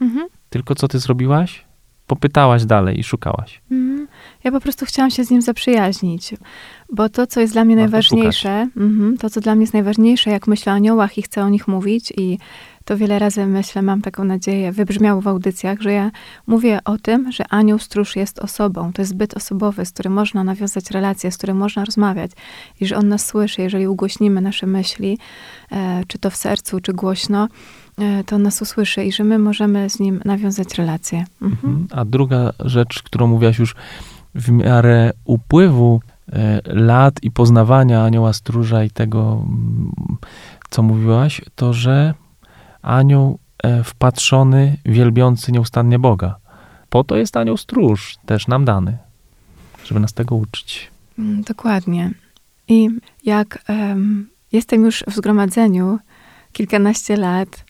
Mhm. 0.00 0.28
Tylko 0.50 0.74
co 0.74 0.88
ty 0.88 0.98
zrobiłaś? 0.98 1.64
Popytałaś 2.06 2.64
dalej 2.64 3.00
i 3.00 3.04
szukałaś. 3.04 3.62
Mhm. 3.70 4.08
Ja 4.44 4.52
po 4.52 4.60
prostu 4.60 4.86
chciałam 4.86 5.10
się 5.10 5.24
z 5.24 5.30
nim 5.30 5.42
zaprzyjaźnić, 5.42 6.34
bo 6.92 7.08
to, 7.08 7.26
co 7.26 7.40
jest 7.40 7.52
dla 7.52 7.64
mnie 7.64 7.76
Warto 7.76 7.90
najważniejsze, 7.90 8.68
mhm, 8.76 9.18
to, 9.18 9.30
co 9.30 9.40
dla 9.40 9.54
mnie 9.54 9.62
jest 9.62 9.74
najważniejsze, 9.74 10.30
jak 10.30 10.46
myślę 10.46 10.72
o 10.72 10.76
aniołach 10.76 11.18
i 11.18 11.22
chcę 11.22 11.44
o 11.44 11.48
nich 11.48 11.68
mówić 11.68 12.12
i 12.16 12.38
to 12.88 12.96
wiele 12.96 13.18
razy 13.18 13.46
myślę, 13.46 13.82
mam 13.82 14.02
taką 14.02 14.24
nadzieję, 14.24 14.72
wybrzmiało 14.72 15.20
w 15.20 15.28
audycjach, 15.28 15.80
że 15.80 15.92
ja 15.92 16.10
mówię 16.46 16.78
o 16.84 16.98
tym, 16.98 17.32
że 17.32 17.44
anioł 17.48 17.78
stróż 17.78 18.16
jest 18.16 18.38
osobą. 18.38 18.92
To 18.92 19.02
jest 19.02 19.10
zbyt 19.10 19.36
osobowy, 19.36 19.86
z 19.86 19.92
którym 19.92 20.12
można 20.12 20.44
nawiązać 20.44 20.90
relacje, 20.90 21.32
z 21.32 21.36
którym 21.36 21.56
można 21.56 21.84
rozmawiać 21.84 22.30
i 22.80 22.86
że 22.86 22.96
on 22.96 23.08
nas 23.08 23.26
słyszy, 23.26 23.62
jeżeli 23.62 23.88
ugłośnimy 23.88 24.40
nasze 24.40 24.66
myśli, 24.66 25.18
e, 25.72 26.02
czy 26.06 26.18
to 26.18 26.30
w 26.30 26.36
sercu, 26.36 26.80
czy 26.80 26.92
głośno, 26.92 27.48
e, 27.98 28.24
to 28.24 28.36
on 28.36 28.42
nas 28.42 28.62
usłyszy 28.62 29.04
i 29.04 29.12
że 29.12 29.24
my 29.24 29.38
możemy 29.38 29.90
z 29.90 30.00
nim 30.00 30.20
nawiązać 30.24 30.74
relacje. 30.74 31.24
Mhm. 31.42 31.74
Mhm. 31.74 32.00
A 32.00 32.04
druga 32.04 32.52
rzecz, 32.60 33.02
którą 33.02 33.26
mówiłaś 33.26 33.58
już 33.58 33.74
w 34.34 34.50
miarę 34.50 35.12
upływu 35.24 36.00
e, 36.32 36.60
lat 36.64 37.14
i 37.22 37.30
poznawania 37.30 38.04
anioła 38.04 38.32
stróża 38.32 38.84
i 38.84 38.90
tego, 38.90 39.44
mm, 39.46 39.92
co 40.70 40.82
mówiłaś, 40.82 41.40
to 41.54 41.72
że 41.72 42.14
anioł 42.82 43.38
e, 43.62 43.84
wpatrzony, 43.84 44.76
wielbiący 44.84 45.52
nieustannie 45.52 45.98
Boga. 45.98 46.36
Po 46.90 47.04
to 47.04 47.16
jest 47.16 47.36
anioł 47.36 47.56
stróż 47.56 48.16
też 48.26 48.48
nam 48.48 48.64
dany, 48.64 48.98
żeby 49.84 50.00
nas 50.00 50.12
tego 50.12 50.34
uczyć. 50.34 50.90
Mm, 51.18 51.42
Dokładnie. 51.42 52.10
I 52.68 52.88
jak 53.24 53.58
em, 53.66 54.28
jestem 54.52 54.84
już 54.84 55.04
w 55.06 55.14
zgromadzeniu 55.14 55.98
kilkanaście 56.52 57.16
lat 57.16 57.64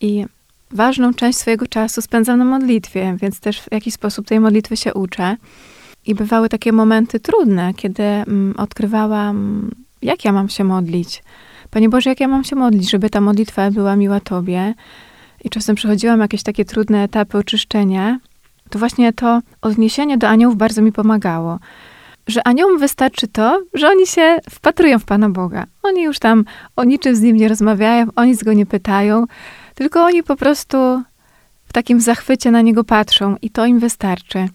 i 0.00 0.26
ważną 0.70 1.14
część 1.14 1.38
swojego 1.38 1.66
czasu 1.66 2.02
spędzam 2.02 2.38
na 2.38 2.44
modlitwie, 2.44 3.16
więc 3.20 3.40
też 3.40 3.60
w 3.60 3.72
jakiś 3.72 3.94
sposób 3.94 4.26
tej 4.26 4.40
modlitwy 4.40 4.76
się 4.76 4.94
uczę. 4.94 5.36
I 6.06 6.14
bywały 6.14 6.48
takie 6.48 6.72
momenty 6.72 7.20
trudne, 7.20 7.74
kiedy 7.74 8.02
mm, 8.02 8.54
odkrywałam, 8.56 9.70
jak 10.02 10.24
ja 10.24 10.32
mam 10.32 10.48
się 10.48 10.64
modlić. 10.64 11.22
Panie 11.74 11.88
Boże, 11.88 12.10
jak 12.10 12.20
ja 12.20 12.28
mam 12.28 12.44
się 12.44 12.56
modlić, 12.56 12.90
żeby 12.90 13.10
ta 13.10 13.20
modlitwa 13.20 13.70
była 13.70 13.96
miła 13.96 14.20
Tobie. 14.20 14.74
I 15.44 15.50
czasem 15.50 15.76
przechodziłam 15.76 16.20
jakieś 16.20 16.42
takie 16.42 16.64
trudne 16.64 17.02
etapy 17.02 17.38
oczyszczenia. 17.38 18.18
To 18.70 18.78
właśnie 18.78 19.12
to 19.12 19.40
odniesienie 19.62 20.18
do 20.18 20.28
aniołów 20.28 20.56
bardzo 20.56 20.82
mi 20.82 20.92
pomagało 20.92 21.58
że 22.26 22.46
aniołom 22.46 22.78
wystarczy 22.78 23.28
to, 23.28 23.62
że 23.74 23.88
oni 23.88 24.06
się 24.06 24.38
wpatrują 24.50 24.98
w 24.98 25.04
Pana 25.04 25.30
Boga. 25.30 25.66
Oni 25.82 26.02
już 26.02 26.18
tam 26.18 26.44
o 26.76 26.84
niczym 26.84 27.16
z 27.16 27.20
Nim 27.20 27.36
nie 27.36 27.48
rozmawiają, 27.48 28.06
o 28.16 28.24
nic 28.24 28.44
Go 28.44 28.52
nie 28.52 28.66
pytają, 28.66 29.24
tylko 29.74 30.04
oni 30.04 30.22
po 30.22 30.36
prostu 30.36 31.02
w 31.64 31.72
takim 31.72 32.00
zachwycie 32.00 32.50
na 32.50 32.60
Niego 32.60 32.84
patrzą 32.84 33.36
i 33.42 33.50
to 33.50 33.66
im 33.66 33.78
wystarczy. 33.78 34.48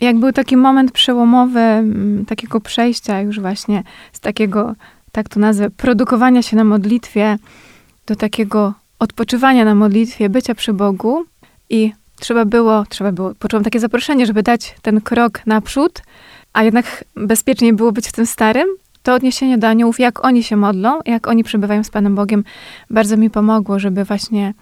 Jak 0.00 0.16
był 0.16 0.32
taki 0.32 0.56
moment 0.56 0.92
przełomowy, 0.92 1.60
mm, 1.60 2.24
takiego 2.26 2.60
przejścia 2.60 3.20
już 3.20 3.40
właśnie 3.40 3.82
z 4.12 4.20
takiego, 4.20 4.74
tak 5.16 5.28
to 5.28 5.40
nazwę, 5.40 5.70
produkowania 5.70 6.42
się 6.42 6.56
na 6.56 6.64
modlitwie 6.64 7.38
do 8.06 8.16
takiego 8.16 8.74
odpoczywania 8.98 9.64
na 9.64 9.74
modlitwie, 9.74 10.28
bycia 10.28 10.54
przy 10.54 10.72
Bogu 10.72 11.24
i 11.70 11.92
trzeba 12.20 12.44
było, 12.44 12.84
trzeba 12.88 13.12
było, 13.12 13.32
poczułam 13.38 13.64
takie 13.64 13.80
zaproszenie, 13.80 14.26
żeby 14.26 14.42
dać 14.42 14.74
ten 14.82 15.00
krok 15.00 15.46
naprzód, 15.46 16.02
a 16.52 16.62
jednak 16.62 17.04
bezpiecznie 17.14 17.72
było 17.72 17.92
być 17.92 18.08
w 18.08 18.12
tym 18.12 18.26
starym, 18.26 18.66
to 19.02 19.14
odniesienie 19.14 19.58
do 19.58 19.68
aniołów, 19.68 20.00
jak 20.00 20.24
oni 20.24 20.42
się 20.42 20.56
modlą, 20.56 21.00
jak 21.06 21.26
oni 21.28 21.44
przebywają 21.44 21.84
z 21.84 21.90
Panem 21.90 22.14
Bogiem, 22.14 22.44
bardzo 22.90 23.16
mi 23.16 23.30
pomogło, 23.30 23.78
żeby 23.78 24.04
właśnie 24.04 24.54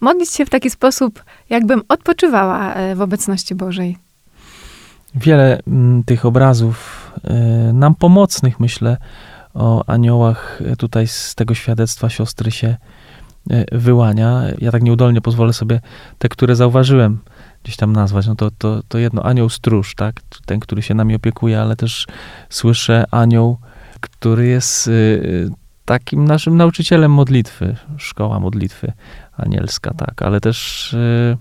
modlić 0.00 0.30
się 0.30 0.46
w 0.46 0.50
taki 0.50 0.70
sposób, 0.70 1.24
jakbym 1.50 1.82
odpoczywała 1.88 2.74
e, 2.74 2.94
w 2.94 3.00
obecności 3.00 3.54
Bożej. 3.54 3.98
Wiele 5.14 5.60
mm, 5.66 6.04
tych 6.04 6.26
obrazów 6.26 7.10
y, 7.70 7.72
nam 7.72 7.94
pomocnych, 7.94 8.60
myślę, 8.60 8.96
o 9.54 9.84
aniołach 9.86 10.60
y, 10.72 10.76
tutaj 10.76 11.06
z 11.06 11.34
tego 11.34 11.54
świadectwa 11.54 12.08
siostry 12.08 12.50
się 12.50 12.76
y, 13.52 13.66
wyłania. 13.72 14.42
Ja 14.58 14.72
tak 14.72 14.82
nieudolnie 14.82 15.20
pozwolę 15.20 15.52
sobie 15.52 15.80
te, 16.18 16.28
które 16.28 16.56
zauważyłem, 16.56 17.18
gdzieś 17.62 17.76
tam 17.76 17.92
nazwać. 17.92 18.26
No 18.26 18.34
to, 18.34 18.50
to, 18.58 18.82
to 18.88 18.98
jedno, 18.98 19.22
anioł 19.22 19.48
stróż, 19.48 19.94
tak? 19.94 20.20
Ten, 20.46 20.60
który 20.60 20.82
się 20.82 20.94
nami 20.94 21.14
opiekuje, 21.14 21.60
ale 21.60 21.76
też 21.76 22.06
słyszę 22.50 23.04
anioł, 23.10 23.58
który 24.00 24.46
jest 24.46 24.86
y, 24.86 25.50
takim 25.84 26.24
naszym 26.24 26.56
nauczycielem 26.56 27.12
modlitwy, 27.12 27.76
szkoła 27.96 28.40
modlitwy 28.40 28.92
anielska, 29.36 29.94
tak, 29.94 30.22
ale 30.22 30.40
też 30.40 30.92
y, 30.92 31.36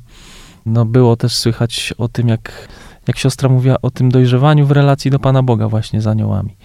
no 0.65 0.85
było 0.85 1.15
też 1.15 1.35
słychać 1.35 1.93
o 1.97 2.07
tym, 2.07 2.27
jak, 2.27 2.67
jak 3.07 3.17
siostra 3.17 3.49
mówiła 3.49 3.75
o 3.81 3.91
tym 3.91 4.11
dojrzewaniu 4.11 4.65
w 4.65 4.71
relacji 4.71 5.11
do 5.11 5.19
Pana 5.19 5.43
Boga 5.43 5.67
właśnie 5.67 6.01
z 6.01 6.07
aniołami. 6.07 6.55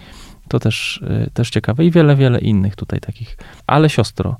To 0.49 0.59
też, 0.59 1.01
y, 1.27 1.29
też 1.33 1.49
ciekawe 1.49 1.85
i 1.85 1.91
wiele, 1.91 2.15
wiele 2.15 2.39
innych 2.39 2.75
tutaj 2.75 2.99
takich. 2.99 3.37
Ale 3.67 3.89
siostro, 3.89 4.37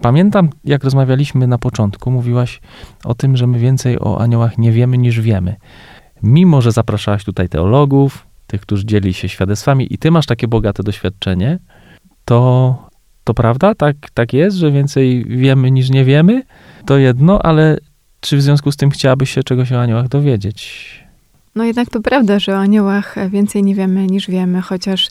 pamiętam, 0.00 0.50
jak 0.64 0.84
rozmawialiśmy 0.84 1.46
na 1.46 1.58
początku, 1.58 2.10
mówiłaś 2.10 2.60
o 3.04 3.14
tym, 3.14 3.36
że 3.36 3.46
my 3.46 3.58
więcej 3.58 4.00
o 4.00 4.20
aniołach 4.20 4.58
nie 4.58 4.72
wiemy 4.72 4.98
niż 4.98 5.20
wiemy. 5.20 5.56
Mimo, 6.22 6.62
że 6.62 6.72
zapraszałaś 6.72 7.24
tutaj 7.24 7.48
teologów, 7.48 8.26
tych, 8.46 8.60
którzy 8.60 8.86
dzieli 8.86 9.14
się 9.14 9.28
świadectwami 9.28 9.94
i 9.94 9.98
ty 9.98 10.10
masz 10.10 10.26
takie 10.26 10.48
bogate 10.48 10.82
doświadczenie, 10.82 11.58
to, 12.24 12.88
to 13.24 13.34
prawda? 13.34 13.74
Tak, 13.74 13.96
tak 14.14 14.32
jest, 14.32 14.56
że 14.56 14.70
więcej 14.70 15.24
wiemy 15.24 15.70
niż 15.70 15.90
nie 15.90 16.04
wiemy? 16.04 16.42
To 16.86 16.98
jedno, 16.98 17.42
ale 17.42 17.78
czy 18.20 18.36
w 18.36 18.42
związku 18.42 18.72
z 18.72 18.76
tym 18.76 18.90
chciałabyś 18.90 19.30
się 19.30 19.42
czegoś 19.42 19.72
o 19.72 19.80
aniołach 19.80 20.08
dowiedzieć? 20.08 21.05
No 21.56 21.64
jednak 21.64 21.90
to 21.90 22.00
prawda, 22.00 22.38
że 22.38 22.52
o 22.52 22.58
aniołach 22.58 23.14
więcej 23.30 23.62
nie 23.62 23.74
wiemy 23.74 24.06
niż 24.06 24.30
wiemy, 24.30 24.62
chociaż 24.62 25.08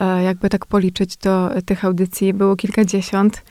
e, 0.00 0.22
jakby 0.22 0.50
tak 0.50 0.66
policzyć, 0.66 1.16
to 1.16 1.50
tych 1.66 1.84
audycji 1.84 2.32
było 2.32 2.56
kilkadziesiąt, 2.56 3.42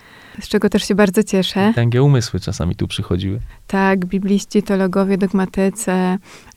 z 0.42 0.48
czego 0.48 0.70
też 0.70 0.88
się 0.88 0.96
bardzo 0.96 1.24
cieszę. 1.24 1.72
Tęgie 1.76 2.04
umysły 2.04 2.40
czasami 2.40 2.76
tu 2.76 2.88
przychodziły. 2.88 3.40
Tak, 3.68 4.06
bibliści, 4.06 4.64
teologowie, 4.64 5.18
dogmatycy, 5.18 5.92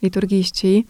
liturgiści. 0.01 0.85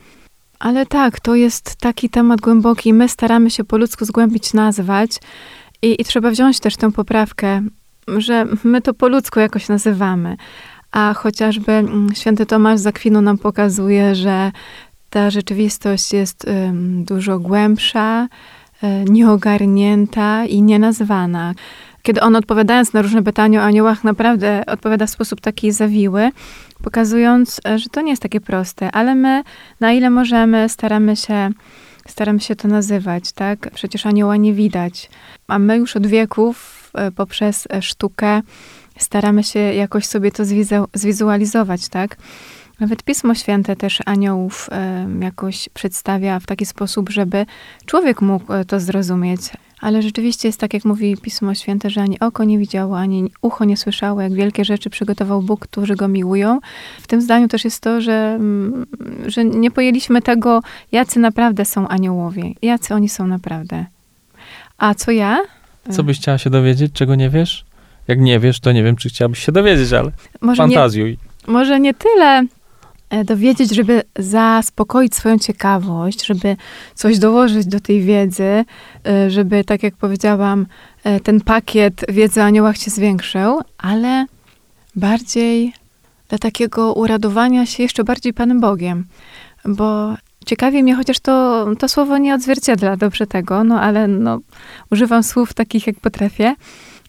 Ale 0.59 0.85
tak, 0.85 1.19
to 1.19 1.35
jest 1.35 1.75
taki 1.75 2.09
temat 2.09 2.41
głęboki. 2.41 2.93
My 2.93 3.09
staramy 3.09 3.49
się 3.51 3.63
po 3.63 3.77
ludzku 3.77 4.05
zgłębić, 4.05 4.53
nazwać 4.53 5.11
i, 5.81 6.01
i 6.01 6.05
trzeba 6.05 6.31
wziąć 6.31 6.59
też 6.59 6.77
tę 6.77 6.91
poprawkę, 6.91 7.61
że 8.17 8.45
my 8.63 8.81
to 8.81 8.93
po 8.93 9.07
ludzku 9.07 9.39
jakoś 9.39 9.69
nazywamy. 9.69 10.37
A 10.91 11.13
chociażby 11.13 11.71
mm, 11.71 12.15
święty 12.15 12.45
Tomasz 12.45 12.79
z 12.79 12.87
Akwinu 12.87 13.21
nam 13.21 13.37
pokazuje, 13.37 14.15
że 14.15 14.51
ta 15.09 15.29
rzeczywistość 15.29 16.13
jest 16.13 16.47
ym, 16.47 17.03
dużo 17.03 17.39
głębsza, 17.39 18.27
y, 18.83 18.87
nieogarnięta 19.09 20.45
i 20.45 20.61
nienazwana. 20.61 21.53
Kiedy 22.07 22.21
on 22.21 22.35
odpowiadając 22.35 22.93
na 22.93 23.01
różne 23.01 23.23
pytania 23.23 23.61
o 23.61 23.63
aniołach, 23.63 24.03
naprawdę 24.03 24.63
odpowiada 24.67 25.05
w 25.05 25.09
sposób 25.09 25.41
taki 25.41 25.71
zawiły, 25.71 26.29
pokazując, 26.83 27.61
e, 27.67 27.79
że 27.79 27.89
to 27.89 28.01
nie 28.01 28.09
jest 28.09 28.21
takie 28.21 28.41
proste, 28.41 28.91
ale 28.91 29.15
my, 29.15 29.43
na 29.79 29.91
ile 29.91 30.09
możemy, 30.09 30.69
staramy 30.69 31.15
się, 31.15 31.49
staramy 32.07 32.39
się 32.39 32.55
to 32.55 32.67
nazywać, 32.67 33.31
tak? 33.31 33.69
Przecież 33.73 34.05
anioła 34.05 34.37
nie 34.37 34.53
widać, 34.53 35.09
a 35.47 35.59
my 35.59 35.77
już 35.77 35.95
od 35.95 36.07
wieków 36.07 36.89
e, 36.93 37.11
poprzez 37.11 37.67
e, 37.73 37.81
sztukę 37.81 38.41
staramy 38.97 39.43
się 39.43 39.59
jakoś 39.59 40.05
sobie 40.05 40.31
to 40.31 40.43
zwizu- 40.43 40.87
zwizualizować, 40.93 41.89
tak? 41.89 42.17
Nawet 42.79 43.03
Pismo 43.03 43.35
Święte 43.35 43.75
też 43.75 43.99
aniołów 44.05 44.69
e, 44.71 45.07
jakoś 45.21 45.69
przedstawia 45.73 46.39
w 46.39 46.45
taki 46.45 46.65
sposób, 46.65 47.09
żeby 47.09 47.45
człowiek 47.85 48.21
mógł 48.21 48.53
e, 48.53 48.65
to 48.65 48.79
zrozumieć. 48.79 49.41
Ale 49.81 50.01
rzeczywiście 50.01 50.47
jest 50.47 50.59
tak, 50.59 50.73
jak 50.73 50.85
mówi 50.85 51.17
Pismo 51.21 51.53
Święte, 51.53 51.89
że 51.89 52.01
ani 52.01 52.19
oko 52.19 52.43
nie 52.43 52.57
widziało, 52.57 52.99
ani 52.99 53.31
ucho 53.41 53.65
nie 53.65 53.77
słyszało, 53.77 54.21
jak 54.21 54.33
wielkie 54.33 54.65
rzeczy 54.65 54.89
przygotował 54.89 55.41
Bóg, 55.41 55.59
którzy 55.59 55.95
go 55.95 56.07
miłują. 56.07 56.59
W 57.01 57.07
tym 57.07 57.21
zdaniu 57.21 57.47
też 57.47 57.65
jest 57.65 57.81
to, 57.81 58.01
że, 58.01 58.33
mm, 58.39 58.85
że 59.25 59.45
nie 59.45 59.71
pojęliśmy 59.71 60.21
tego, 60.21 60.61
jacy 60.91 61.19
naprawdę 61.19 61.65
są 61.65 61.87
aniołowie, 61.87 62.51
jacy 62.61 62.93
oni 62.93 63.09
są 63.09 63.27
naprawdę. 63.27 63.85
A 64.77 64.93
co 64.93 65.11
ja? 65.11 65.37
Co 65.89 66.03
byś 66.03 66.17
chciała 66.19 66.37
się 66.37 66.49
dowiedzieć, 66.49 66.93
czego 66.93 67.15
nie 67.15 67.29
wiesz? 67.29 67.65
Jak 68.07 68.19
nie 68.19 68.39
wiesz, 68.39 68.59
to 68.59 68.71
nie 68.71 68.83
wiem, 68.83 68.95
czy 68.95 69.09
chciałabyś 69.09 69.45
się 69.45 69.51
dowiedzieć, 69.51 69.93
ale 69.93 70.11
Może 70.41 70.67
nie, 70.67 70.75
fantazjuj. 70.75 71.17
może 71.47 71.79
nie 71.79 71.93
tyle 71.93 72.25
e, 72.25 72.45
dowiedzieć, 73.25 73.75
żeby 73.75 74.01
zaspokoić 74.19 75.15
swoją 75.15 75.37
ciekawość, 75.37 76.25
żeby 76.25 76.57
coś 76.95 77.19
dołożyć 77.19 77.65
do 77.65 77.79
tej 77.79 78.01
wiedzy, 78.01 78.65
e, 79.07 79.31
żeby, 79.31 79.63
tak 79.63 79.83
jak 79.83 79.95
powiedziałam, 79.95 80.65
e, 81.03 81.19
ten 81.19 81.41
pakiet 81.41 82.05
wiedzy 82.09 82.41
o 82.41 82.43
aniołach 82.43 82.77
się 82.77 82.91
zwiększył, 82.91 83.61
ale 83.77 84.25
bardziej 84.95 85.73
dla 86.29 86.37
takiego 86.37 86.93
uradowania 86.93 87.65
się 87.65 87.83
jeszcze 87.83 88.03
bardziej 88.03 88.33
Panem 88.33 88.59
Bogiem. 88.59 89.05
Bo 89.65 90.15
ciekawi 90.45 90.83
mnie, 90.83 90.95
chociaż 90.95 91.19
to, 91.19 91.65
to 91.79 91.89
słowo 91.89 92.17
nie 92.17 92.35
odzwierciedla 92.35 92.97
dobrze 92.97 93.27
tego, 93.27 93.63
no 93.63 93.81
ale 93.81 94.07
no, 94.07 94.39
używam 94.91 95.23
słów 95.23 95.53
takich, 95.53 95.87
jak 95.87 95.99
potrafię, 95.99 96.55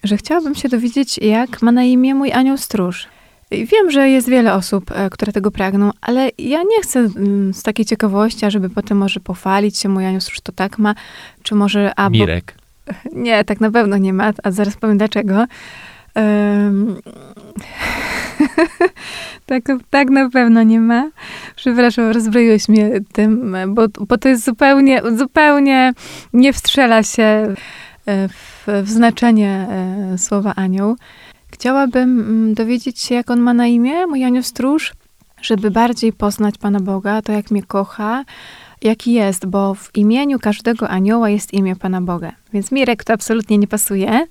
że 0.04 0.16
chciałabym 0.16 0.54
się 0.54 0.68
dowiedzieć, 0.68 1.18
jak 1.18 1.62
ma 1.62 1.72
na 1.72 1.82
imię 1.82 2.14
mój 2.14 2.32
anioł 2.32 2.56
stróż. 2.56 3.08
Wiem, 3.50 3.90
że 3.90 4.08
jest 4.08 4.28
wiele 4.28 4.54
osób, 4.54 4.90
e, 4.90 5.10
które 5.10 5.32
tego 5.32 5.50
pragną, 5.50 5.90
ale 6.00 6.30
ja 6.38 6.62
nie 6.62 6.82
chcę 6.82 7.00
mm, 7.00 7.54
z 7.54 7.62
takiej 7.62 7.84
ciekawości, 7.84 8.46
a 8.46 8.50
żeby 8.50 8.70
potem 8.70 8.98
może 8.98 9.20
pochwalić 9.20 9.78
się, 9.78 9.88
mój 9.88 10.06
anioł 10.06 10.20
stróż 10.20 10.40
to 10.40 10.52
tak 10.52 10.78
ma, 10.78 10.94
czy 11.42 11.54
może... 11.54 11.92
A, 11.96 12.10
bo- 12.10 12.10
Mirek. 12.10 12.54
nie, 13.12 13.44
tak 13.44 13.60
na 13.60 13.70
pewno 13.70 13.96
nie 13.96 14.12
ma, 14.12 14.32
a 14.42 14.50
zaraz 14.50 14.76
powiem 14.76 14.98
dlaczego. 14.98 15.44
Em, 16.14 16.96
tak, 19.46 19.62
tak 19.90 20.10
na 20.10 20.30
pewno 20.30 20.62
nie 20.62 20.80
ma. 20.80 21.10
Przepraszam, 21.56 22.10
rozbroiłeś 22.10 22.68
mnie 22.68 22.90
tym, 23.12 23.56
bo, 23.68 23.86
bo 24.00 24.18
to 24.18 24.28
jest 24.28 24.44
zupełnie, 24.44 25.02
zupełnie 25.16 25.92
nie 26.32 26.52
wstrzela 26.52 27.02
się 27.02 27.22
e, 27.22 27.54
w, 28.28 28.66
w 28.82 28.90
znaczenie 28.90 29.66
e, 29.70 30.18
słowa 30.18 30.52
anioł. 30.56 30.96
Chciałabym 31.58 32.20
mm, 32.20 32.54
dowiedzieć 32.54 33.00
się, 33.00 33.14
jak 33.14 33.30
on 33.30 33.40
ma 33.40 33.54
na 33.54 33.66
imię, 33.66 34.06
mój 34.06 34.24
anioł 34.24 34.42
stróż, 34.42 34.94
żeby 35.42 35.70
bardziej 35.70 36.12
poznać 36.12 36.58
Pana 36.58 36.80
Boga, 36.80 37.22
to 37.22 37.32
jak 37.32 37.50
mnie 37.50 37.62
kocha, 37.62 38.24
jaki 38.82 39.12
jest, 39.12 39.46
bo 39.46 39.74
w 39.74 39.96
imieniu 39.96 40.38
każdego 40.38 40.88
anioła 40.88 41.30
jest 41.30 41.54
imię 41.54 41.76
Pana 41.76 42.00
Boga. 42.00 42.32
Więc 42.52 42.72
Mirek 42.72 43.04
to 43.04 43.12
absolutnie 43.12 43.58
nie 43.58 43.66
pasuje, 43.66 44.26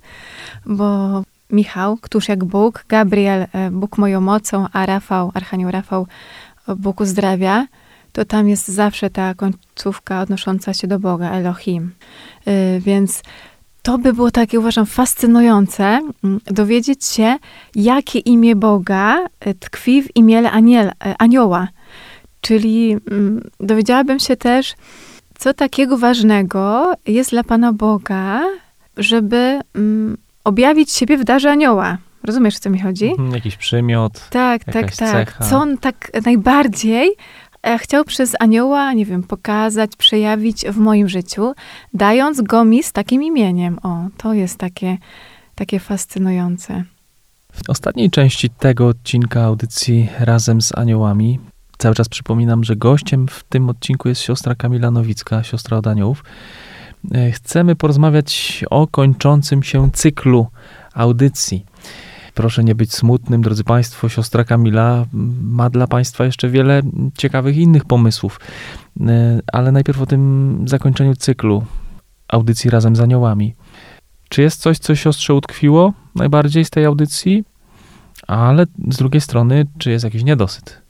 bo 0.66 1.22
Michał, 1.50 1.96
któż 1.96 2.28
jak 2.28 2.44
Bóg, 2.44 2.84
Gabriel, 2.88 3.46
e, 3.52 3.70
Bóg 3.70 3.98
moją 3.98 4.20
mocą, 4.20 4.66
a 4.72 4.86
Rafał, 4.86 5.30
Archanioł 5.34 5.70
Rafał, 5.70 6.06
e, 6.68 6.76
Bóg 6.76 7.00
uzdrawia, 7.00 7.66
to 8.12 8.24
tam 8.24 8.48
jest 8.48 8.68
zawsze 8.68 9.10
ta 9.10 9.34
końcówka 9.34 10.20
odnosząca 10.20 10.74
się 10.74 10.86
do 10.86 10.98
Boga, 10.98 11.30
Elohim. 11.30 11.90
Y, 12.48 12.80
Więc 12.80 13.22
to 13.88 13.98
by 13.98 14.12
było 14.12 14.30
takie, 14.30 14.60
uważam, 14.60 14.86
fascynujące, 14.86 15.84
mm, 16.24 16.40
dowiedzieć 16.46 17.04
się, 17.04 17.36
jakie 17.74 18.18
imię 18.18 18.56
Boga 18.56 19.26
y, 19.46 19.54
tkwi 19.54 20.02
w 20.02 20.16
imiele 20.16 20.50
aniel, 20.50 20.88
y, 20.88 20.92
anioła. 21.18 21.68
Czyli 22.40 22.96
mm, 23.10 23.50
dowiedziałabym 23.60 24.18
się 24.18 24.36
też, 24.36 24.74
co 25.38 25.54
takiego 25.54 25.98
ważnego 25.98 26.92
jest 27.06 27.30
dla 27.30 27.44
Pana 27.44 27.72
Boga, 27.72 28.40
żeby 28.96 29.60
mm, 29.74 30.16
objawić 30.44 30.92
siebie 30.92 31.16
w 31.16 31.24
darze 31.24 31.50
anioła. 31.50 31.98
Rozumiesz, 32.24 32.56
o 32.56 32.60
co 32.60 32.70
mi 32.70 32.80
chodzi? 32.80 33.10
Mhm, 33.10 33.30
Jakiś 33.30 33.56
przymiot. 33.56 34.28
Tak, 34.30 34.64
tak, 34.64 34.74
tak. 34.74 34.92
cecha. 34.94 35.44
Co 35.44 35.56
on 35.56 35.78
tak 35.78 36.10
najbardziej 36.26 37.08
e, 37.08 37.14
chciał 37.78 38.04
przez 38.04 38.36
anioła, 38.40 38.92
nie 38.92 39.06
wiem, 39.06 39.22
pokazać, 39.22 39.90
przejawić 39.98 40.64
w 40.66 40.76
moim 40.76 41.08
życiu, 41.08 41.54
dając 41.94 42.40
go 42.40 42.64
mi 42.64 42.82
z 42.82 42.92
takim 42.92 43.22
imieniem. 43.22 43.78
O, 43.82 44.08
to 44.16 44.34
jest 44.34 44.58
takie, 44.58 44.98
takie 45.54 45.80
fascynujące. 45.80 46.84
W 47.52 47.70
ostatniej 47.70 48.10
części 48.10 48.50
tego 48.50 48.86
odcinka 48.86 49.42
audycji 49.42 50.08
razem 50.20 50.62
z 50.62 50.78
aniołami 50.78 51.38
cały 51.78 51.94
czas 51.94 52.08
przypominam, 52.08 52.64
że 52.64 52.76
gościem 52.76 53.28
w 53.28 53.44
tym 53.44 53.68
odcinku 53.68 54.08
jest 54.08 54.20
siostra 54.20 54.54
Kamila 54.54 54.90
Nowicka, 54.90 55.42
siostra 55.42 55.76
od 55.76 55.86
aniołów. 55.86 56.24
E, 57.14 57.30
Chcemy 57.30 57.76
porozmawiać 57.76 58.64
o 58.70 58.86
kończącym 58.86 59.62
się 59.62 59.90
cyklu 59.90 60.46
audycji. 60.94 61.64
Proszę 62.38 62.64
nie 62.64 62.74
być 62.74 62.94
smutnym, 62.94 63.42
drodzy 63.42 63.64
Państwo. 63.64 64.08
Siostra 64.08 64.44
Kamila 64.44 65.06
ma 65.42 65.70
dla 65.70 65.86
Państwa 65.86 66.24
jeszcze 66.24 66.48
wiele 66.48 66.82
ciekawych 67.16 67.56
innych 67.56 67.84
pomysłów. 67.84 68.40
E, 69.00 69.40
Ale 69.52 69.72
najpierw 69.72 70.00
o 70.00 70.06
tym 70.06 70.64
zakończeniu 70.68 71.14
cyklu 71.14 71.64
audycji 72.28 72.70
razem 72.70 72.96
z 72.96 73.00
aniołami. 73.00 73.54
Czy 74.28 74.42
jest 74.42 74.60
coś, 74.60 74.78
co 74.78 74.94
siostrze 74.94 75.34
utkwiło 75.34 75.92
najbardziej 76.14 76.64
z 76.64 76.70
tej 76.70 76.84
audycji? 76.84 77.44
Ale 78.26 78.66
z 78.88 78.96
drugiej 78.96 79.20
strony, 79.20 79.66
czy 79.78 79.90
jest 79.90 80.04
jakiś 80.04 80.24
niedosyt? 80.24 80.82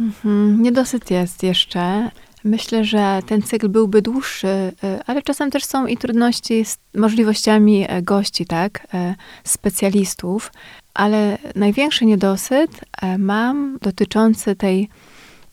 Mhm, 0.00 0.62
Niedosyt 0.62 1.10
jest 1.10 1.42
jeszcze. 1.42 2.10
Myślę, 2.44 2.84
że 2.84 3.20
ten 3.26 3.42
cykl 3.42 3.68
byłby 3.68 4.02
dłuższy, 4.02 4.46
y, 4.46 4.72
ale 5.06 5.22
czasem 5.22 5.50
też 5.50 5.64
są 5.64 5.86
i 5.86 5.96
trudności 5.96 6.64
z 6.64 6.78
możliwościami 6.94 7.86
e, 7.88 8.02
gości, 8.02 8.46
tak, 8.46 8.86
e, 8.94 9.14
specjalistów. 9.44 10.52
Ale 10.94 11.38
największy 11.54 12.06
niedosyt 12.06 12.70
e, 13.02 13.18
mam 13.18 13.78
dotyczący 13.82 14.56
tej, 14.56 14.88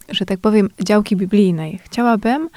że 0.09 0.25
tak 0.25 0.39
powiem, 0.39 0.69
działki 0.83 1.15
biblijnej. 1.15 1.79
Chciałabym 1.83 2.49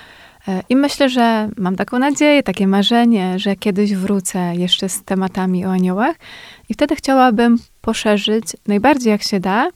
e, 0.49 0.63
i 0.69 0.77
myślę, 0.77 1.09
że 1.09 1.49
mam 1.57 1.77
taką 1.77 1.99
nadzieję, 1.99 2.43
takie 2.43 2.67
marzenie, 2.67 3.39
że 3.39 3.57
kiedyś 3.57 3.95
wrócę 3.95 4.57
jeszcze 4.57 4.89
z 4.89 5.03
tematami 5.03 5.67
o 5.67 5.73
aniołach 5.73 6.17
i 6.69 6.75
wtedy 6.75 6.97
chciałabym 6.97 7.59
poszerzyć 7.81 8.45
najbardziej 8.67 9.11
jak 9.11 9.23
się 9.23 9.41
da 9.41 9.69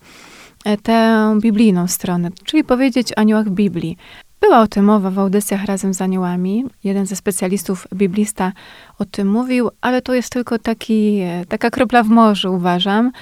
e, 0.65 0.77
tę 0.77 1.39
biblijną 1.41 1.89
stronę, 1.89 2.31
czyli 2.45 2.65
powiedzieć 2.65 3.13
o 3.13 3.19
aniołach 3.19 3.51
Biblii. 3.51 3.97
Była 4.45 4.61
o 4.61 4.67
tym 4.67 4.85
mowa 4.85 5.11
w 5.11 5.19
audycjach 5.19 5.65
razem 5.65 5.95
z 5.95 6.03
aniołami. 6.03 6.65
Jeden 6.85 7.07
ze 7.07 7.17
specjalistów, 7.17 7.89
biblista, 7.95 8.53
o 8.99 9.05
tym 9.05 9.31
mówił, 9.31 9.71
ale 9.81 10.03
to 10.03 10.15
jest 10.15 10.31
tylko 10.33 10.59
taki, 10.59 11.21
e, 11.21 11.45
taka 11.49 11.71
kropla 11.71 12.03
w 12.03 12.09
morzu, 12.09 12.55
uważam. 12.55 13.13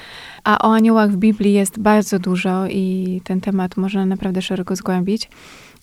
A 0.44 0.58
o 0.58 0.74
aniołach 0.74 1.10
w 1.10 1.16
Biblii 1.16 1.52
jest 1.52 1.78
bardzo 1.78 2.18
dużo 2.18 2.66
i 2.66 3.20
ten 3.24 3.40
temat 3.40 3.76
można 3.76 4.06
naprawdę 4.06 4.42
szeroko 4.42 4.76
zgłębić. 4.76 5.28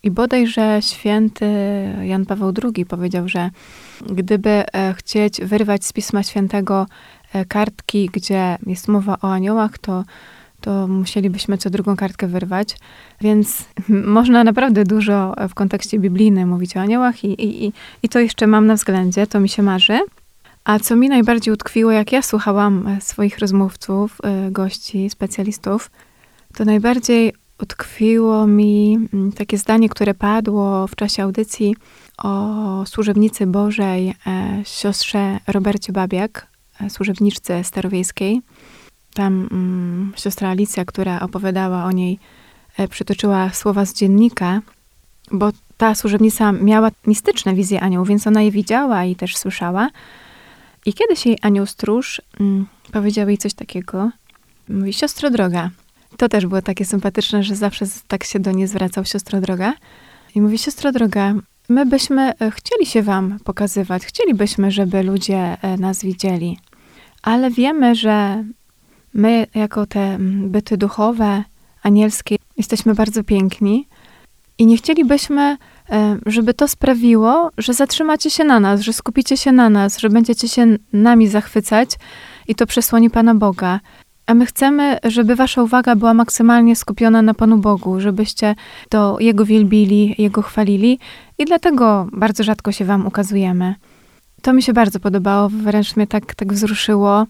I 0.02 0.10
bodajże 0.10 0.78
święty 0.82 1.46
Jan 2.02 2.26
Paweł 2.26 2.52
II 2.62 2.86
powiedział, 2.86 3.28
że 3.28 3.50
gdyby 4.06 4.50
e, 4.50 4.94
chcieć 4.94 5.40
wyrwać 5.40 5.84
z 5.84 5.92
Pisma 5.92 6.22
Świętego 6.22 6.86
e, 7.32 7.44
kartki, 7.44 8.10
gdzie 8.12 8.58
jest 8.66 8.88
mowa 8.88 9.16
o 9.22 9.32
aniołach, 9.32 9.78
to, 9.78 10.04
to 10.60 10.88
musielibyśmy 10.88 11.58
co 11.58 11.70
drugą 11.70 11.96
kartkę 11.96 12.26
wyrwać. 12.26 12.76
Więc 13.20 13.64
można 14.18 14.44
naprawdę 14.44 14.84
dużo 14.84 15.34
w 15.48 15.54
kontekście 15.54 15.98
biblijnym 15.98 16.48
mówić 16.48 16.76
o 16.76 16.80
aniołach 16.80 17.24
i, 17.24 17.44
i, 17.66 17.72
i, 18.02 18.08
to 18.08 18.20
jeszcze 18.20 18.46
mam 18.46 18.66
na 18.66 18.74
względzie, 18.74 19.26
to 19.26 19.40
mi 19.40 19.48
się 19.48 19.62
marzy. 19.62 20.00
A 20.64 20.78
co 20.78 20.96
mi 20.96 21.08
najbardziej 21.08 21.54
utkwiło, 21.54 21.90
jak 21.90 22.12
ja 22.12 22.22
słuchałam 22.22 22.86
e, 22.86 23.00
swoich 23.00 23.38
rozmówców, 23.38 24.18
e, 24.22 24.50
gości, 24.50 25.10
specjalistów, 25.10 25.90
to 26.54 26.64
najbardziej 26.64 27.32
utkwiło 27.62 28.46
mi 28.46 28.98
mm, 29.12 29.32
takie 29.32 29.58
zdanie, 29.58 29.88
które 29.88 30.14
padło 30.14 30.86
w 30.86 30.96
czasie 30.96 31.22
audycji 31.22 31.76
o 32.18 32.84
służebnicy 32.86 33.46
Bożej, 33.46 34.14
e, 34.26 34.62
siostrze 34.64 35.38
Robercie 35.46 35.92
Babiak, 35.92 36.46
służebniczce 36.88 37.64
starowiejskiej. 37.64 38.42
Tam 39.14 39.48
mm, 39.50 40.12
siostra 40.16 40.48
Alicja, 40.48 40.84
która 40.84 41.20
opowiadała 41.20 41.84
o 41.84 41.92
niej, 41.92 42.18
e, 42.76 42.88
przytoczyła 42.88 43.50
słowa 43.50 43.84
z 43.84 43.94
dziennika, 43.94 44.62
bo 45.32 45.50
ta 45.76 45.94
służebnica 45.94 46.52
miała 46.52 46.90
mistyczne 47.06 47.54
wizje 47.54 47.80
aniołów, 47.80 48.08
więc 48.08 48.26
ona 48.26 48.42
je 48.42 48.50
widziała 48.50 49.04
i 49.04 49.16
też 49.16 49.36
słyszała. 49.36 49.88
I 50.86 50.94
kiedyś 50.94 51.26
jej 51.26 51.38
anioł 51.42 51.66
stróż 51.66 52.22
mm, 52.40 52.66
powiedział 52.92 53.28
jej 53.28 53.38
coś 53.38 53.54
takiego. 53.54 54.10
Mówi, 54.68 54.92
siostro 54.92 55.30
droga. 55.30 55.70
To 56.16 56.28
też 56.28 56.46
było 56.46 56.62
takie 56.62 56.84
sympatyczne, 56.84 57.42
że 57.42 57.56
zawsze 57.56 57.86
tak 58.08 58.24
się 58.24 58.38
do 58.38 58.52
niej 58.52 58.66
zwracał, 58.66 59.04
siostro 59.04 59.40
droga. 59.40 59.74
I 60.34 60.40
mówi, 60.40 60.58
siostro 60.58 60.92
droga, 60.92 61.34
my 61.68 61.86
byśmy 61.86 62.32
e, 62.38 62.50
chcieli 62.50 62.86
się 62.86 63.02
wam 63.02 63.38
pokazywać, 63.44 64.06
chcielibyśmy, 64.06 64.70
żeby 64.70 65.02
ludzie 65.02 65.56
e, 65.62 65.76
nas 65.76 66.02
widzieli. 66.02 66.58
Ale 67.22 67.50
wiemy, 67.50 67.94
że 67.94 68.44
my, 69.14 69.46
jako 69.54 69.86
te 69.86 70.00
mm, 70.00 70.50
byty 70.50 70.76
duchowe, 70.76 71.44
anielskie. 71.82 72.36
Jesteśmy 72.56 72.94
bardzo 72.94 73.24
piękni 73.24 73.86
i 74.58 74.66
nie 74.66 74.76
chcielibyśmy, 74.76 75.56
e, 75.90 76.18
żeby 76.26 76.54
to 76.54 76.68
sprawiło, 76.68 77.50
że 77.58 77.74
zatrzymacie 77.74 78.30
się 78.30 78.44
na 78.44 78.60
nas, 78.60 78.80
że 78.80 78.92
skupicie 78.92 79.36
się 79.36 79.52
na 79.52 79.70
nas, 79.70 79.98
że 79.98 80.10
będziecie 80.10 80.48
się 80.48 80.76
nami 80.92 81.28
zachwycać 81.28 81.90
i 82.48 82.54
to 82.54 82.66
przesłoni 82.66 83.10
Pana 83.10 83.34
Boga. 83.34 83.80
A 84.26 84.34
my 84.34 84.46
chcemy, 84.46 84.98
żeby 85.04 85.36
Wasza 85.36 85.62
uwaga 85.62 85.96
była 85.96 86.14
maksymalnie 86.14 86.76
skupiona 86.76 87.22
na 87.22 87.34
Panu 87.34 87.58
Bogu, 87.58 88.00
żebyście 88.00 88.54
to 88.88 89.16
Jego 89.20 89.44
wielbili, 89.44 90.14
Jego 90.18 90.42
chwalili 90.42 90.98
i 91.38 91.44
dlatego 91.44 92.06
bardzo 92.12 92.44
rzadko 92.44 92.72
się 92.72 92.84
Wam 92.84 93.06
ukazujemy. 93.06 93.74
To 94.42 94.52
mi 94.52 94.62
się 94.62 94.72
bardzo 94.72 95.00
podobało, 95.00 95.48
wręcz 95.48 95.96
mnie 95.96 96.06
tak, 96.06 96.34
tak 96.34 96.52
wzruszyło. 96.52 97.26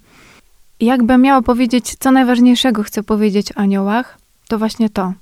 Jakbym 0.80 1.22
miała 1.22 1.42
powiedzieć, 1.42 1.94
co 1.98 2.10
najważniejszego 2.10 2.82
chcę 2.82 3.02
powiedzieć 3.02 3.52
o 3.52 3.58
aniołach, 3.58 4.18
to 4.48 4.58
właśnie 4.58 4.90
to. 4.90 5.12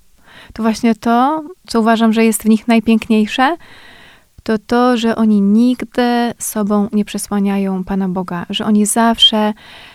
To 0.52 0.62
właśnie 0.62 0.94
to, 0.94 1.44
co 1.66 1.80
uważam, 1.80 2.12
że 2.12 2.24
jest 2.24 2.42
w 2.42 2.48
nich 2.48 2.68
najpiękniejsze, 2.68 3.56
to 4.42 4.58
to, 4.58 4.96
że 4.96 5.16
oni 5.16 5.40
nigdy 5.40 6.32
sobą 6.38 6.88
nie 6.92 7.04
przesłaniają 7.04 7.84
Pana 7.84 8.08
Boga, 8.08 8.46
że 8.50 8.64
oni 8.64 8.86
zawsze 8.86 9.52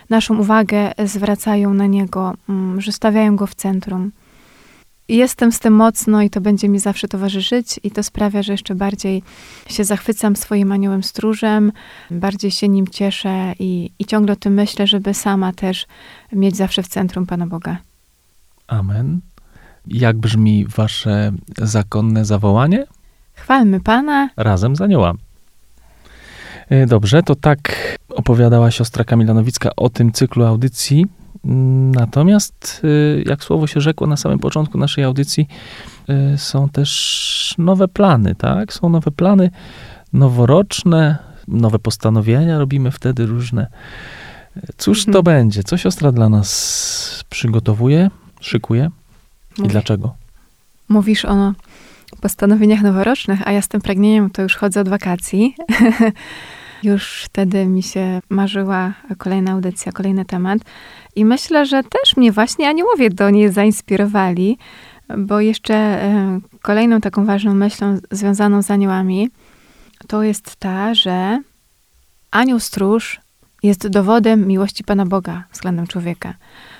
naszą 0.10 0.38
uwagę 0.38 0.92
zwracają 1.06 1.74
na 1.74 1.86
Niego, 1.86 2.34
mm, 2.50 2.82
że 2.82 2.92
stawiają 2.92 3.36
Go 3.36 3.48
w 3.48 3.56
centrum. 3.56 4.12
Jestem 5.10 5.52
z 5.52 5.60
tym 5.60 5.74
mocno 5.74 6.22
i 6.22 6.30
to 6.30 6.42
będzie 6.42 6.70
mi 6.70 6.80
zawsze 6.80 7.08
towarzyszyć 7.08 7.80
i 7.84 7.92
to 7.92 8.04
sprawia, 8.04 8.44
że 8.44 8.54
jeszcze 8.54 8.76
bardziej 8.76 9.24
się 9.68 9.84
zachwycam 9.84 10.36
swoim 10.36 10.72
aniołem 10.72 11.04
stróżem, 11.04 11.72
bardziej 12.12 12.52
się 12.52 12.70
nim 12.70 12.88
cieszę 12.88 13.54
i, 13.60 13.92
i 14.00 14.06
ciągle 14.06 14.34
o 14.34 14.36
tym 14.36 14.54
myślę, 14.54 14.88
żeby 14.88 15.14
sama 15.14 15.54
też 15.54 15.88
mieć 16.32 16.58
zawsze 16.58 16.84
w 16.84 16.88
centrum 16.88 17.26
Pana 17.26 17.48
Boga. 17.48 17.78
Amen. 18.68 19.22
Jak 19.88 20.18
brzmi 20.18 20.66
wasze 20.66 21.32
zakonne 21.58 22.26
zawołanie? 22.26 22.86
Chwalmy 23.34 23.80
Pana, 23.80 24.30
Razem 24.38 24.76
z 24.76 24.82
aniołami. 24.82 25.20
E, 26.70 26.86
Dobrze, 26.86 27.24
to 27.24 27.36
tak 27.36 27.60
opowiadała 28.10 28.72
siostra 28.72 29.04
Kamila 29.04 29.34
Nowicka 29.34 29.70
o 29.76 29.90
tym 29.90 30.12
cyklu 30.12 30.46
audycji. 30.46 31.06
Natomiast, 31.44 32.82
y, 32.84 33.24
jak 33.26 33.44
słowo 33.44 33.68
się 33.68 33.82
rzekło 33.82 34.08
na 34.08 34.18
samym 34.18 34.40
początku 34.40 34.78
naszej 34.78 35.04
audycji, 35.04 35.48
y, 36.34 36.38
są 36.38 36.70
też 36.70 37.56
nowe 37.58 37.88
plany, 37.88 38.36
tak? 38.36 38.74
Są 38.74 38.90
nowe 38.90 39.12
plany 39.12 39.50
noworoczne, 40.14 41.18
nowe 41.48 41.80
postanowienia 41.80 42.60
robimy 42.60 42.92
wtedy 42.92 43.26
różne. 43.26 43.68
Cóż 44.78 45.04
to 45.06 45.10
Mhm. 45.10 45.24
będzie? 45.24 45.64
Co 45.64 45.78
siostra 45.78 46.12
dla 46.12 46.30
nas 46.30 47.24
przygotowuje, 47.30 48.10
szykuje 48.42 48.90
i 49.58 49.62
Mówi- 49.62 49.72
dlaczego? 49.72 50.16
mówisz 50.90 51.26
o 51.26 51.54
postanowieniach 52.22 52.82
noworocznych, 52.82 53.48
a 53.48 53.52
ja 53.52 53.62
z 53.62 53.68
tym 53.68 53.82
pragnieniem 53.82 54.30
to 54.30 54.42
już 54.42 54.56
chodzę 54.56 54.82
od 54.82 54.90
wakacji. 54.90 55.56
już 56.84 57.24
wtedy 57.26 57.66
mi 57.66 57.84
się 57.84 58.22
marzyła 58.30 58.94
kolejna 59.18 59.52
audycja, 59.52 59.92
kolejny 59.92 60.26
temat. 60.26 60.60
I 61.16 61.26
myślę, 61.26 61.66
że 61.66 61.84
też 61.84 62.18
mnie 62.18 62.32
właśnie 62.32 62.70
aniołowie 62.70 63.10
do 63.10 63.30
niej 63.30 63.52
zainspirowali, 63.52 64.58
bo 65.18 65.40
jeszcze 65.40 65.76
e, 65.76 66.40
kolejną 66.62 67.02
taką 67.02 67.26
ważną 67.26 67.54
myślą 67.54 67.98
związaną 68.12 68.62
z 68.62 68.72
aniołami 68.72 69.30
to 70.08 70.24
jest 70.24 70.56
ta, 70.56 70.94
że 70.94 71.42
anioł 72.32 72.60
stróż 72.60 73.22
jest 73.64 73.88
dowodem 73.88 74.48
miłości 74.48 74.84
Pana 74.84 75.06
Boga 75.06 75.44
względem 75.52 75.88
człowieka. 75.88 76.34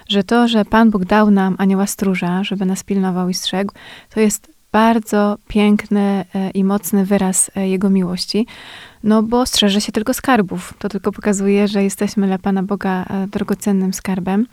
Że 0.10 0.24
to, 0.24 0.48
że 0.48 0.66
Pan 0.66 0.92
Bóg 0.92 1.06
dał 1.06 1.32
nam 1.32 1.56
anioła 1.58 1.88
stróża, 1.88 2.44
żeby 2.44 2.66
nas 2.66 2.84
pilnował 2.84 3.30
i 3.30 3.34
strzegł, 3.34 3.74
to 4.10 4.20
jest 4.20 4.53
bardzo 4.74 5.38
piękny 5.48 6.26
e, 6.36 6.50
i 6.50 6.64
mocny 6.64 7.06
wyraz 7.06 7.52
e, 7.56 7.70
Jego 7.70 7.90
miłości, 7.90 8.48
no 9.04 9.24
bo 9.24 9.46
strzeże 9.46 9.82
się 9.82 9.92
tylko 9.92 10.14
skarbów. 10.14 10.74
To 10.80 10.90
tylko 10.90 11.12
pokazuje, 11.12 11.68
że 11.68 11.84
jesteśmy 11.84 12.28
dla 12.28 12.38
Pana 12.38 12.64
Boga 12.64 13.06
e, 13.10 13.28
drogocennym 13.28 13.94
skarbem. 13.94 14.48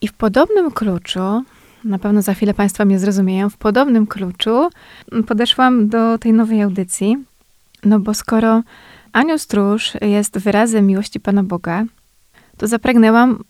I 0.00 0.08
w 0.08 0.12
podobnym 0.12 0.70
kluczu, 0.70 1.44
na 1.84 1.98
pewno 1.98 2.22
za 2.22 2.34
chwilę 2.34 2.54
Państwo 2.54 2.84
mnie 2.84 2.98
zrozumieją, 2.98 3.50
w 3.50 3.56
podobnym 3.56 4.06
kluczu 4.06 4.68
podeszłam 5.26 5.88
do 5.88 6.18
tej 6.18 6.32
nowej 6.32 6.62
audycji, 6.62 7.16
no 7.84 8.00
bo 8.00 8.14
skoro 8.14 8.62
anioł 9.12 9.38
stróż 9.38 9.92
jest 10.00 10.38
wyrazem 10.38 10.86
miłości 10.86 11.20
Pana 11.20 11.42
Boga, 11.42 11.84
to 12.56 12.66
zapragnęłam 12.66 13.44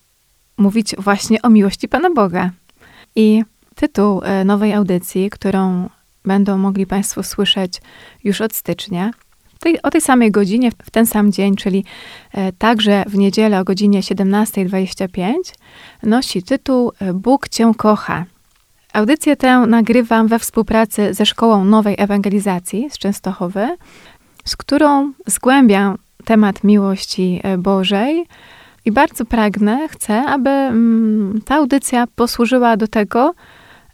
mówić 0.58 0.96
właśnie 0.98 1.42
o 1.42 1.50
miłości 1.50 1.88
Pana 1.88 2.10
Boga. 2.10 2.50
I 3.16 3.44
tytuł 3.74 4.20
nowej 4.44 4.74
audycji, 4.74 5.30
którą 5.30 5.88
będą 6.26 6.58
mogli 6.58 6.86
Państwo 6.86 7.22
słyszeć 7.22 7.80
już 8.24 8.40
od 8.40 8.54
stycznia, 8.54 9.10
tej, 9.60 9.82
o 9.82 9.90
tej 9.90 10.00
samej 10.00 10.30
godzinie, 10.30 10.70
w 10.70 10.90
ten 10.90 11.06
sam 11.06 11.32
dzień, 11.32 11.56
czyli 11.56 11.84
e, 12.32 12.52
także 12.52 13.04
w 13.06 13.14
niedzielę 13.14 13.60
o 13.60 13.64
godzinie 13.64 14.00
17.25, 14.00 15.34
nosi 16.02 16.42
tytuł 16.42 16.92
e, 17.00 17.12
Bóg 17.12 17.48
Cię 17.48 17.72
kocha. 17.76 18.24
Audycję 18.92 19.36
tę 19.36 19.58
nagrywam 19.58 20.28
we 20.28 20.38
współpracy 20.38 21.14
ze 21.14 21.26
Szkołą 21.26 21.64
Nowej 21.64 21.94
Ewangelizacji 21.98 22.90
z 22.90 22.98
Częstochowy, 22.98 23.68
z 24.44 24.56
którą 24.56 25.12
zgłębiam 25.26 25.98
temat 26.24 26.64
miłości 26.64 27.40
e, 27.42 27.58
Bożej 27.58 28.26
i 28.84 28.92
bardzo 28.92 29.24
pragnę, 29.24 29.88
chcę, 29.88 30.22
aby 30.22 30.50
mm, 30.50 31.40
ta 31.44 31.54
audycja 31.54 32.06
posłużyła 32.16 32.76
do 32.76 32.88
tego, 32.88 33.34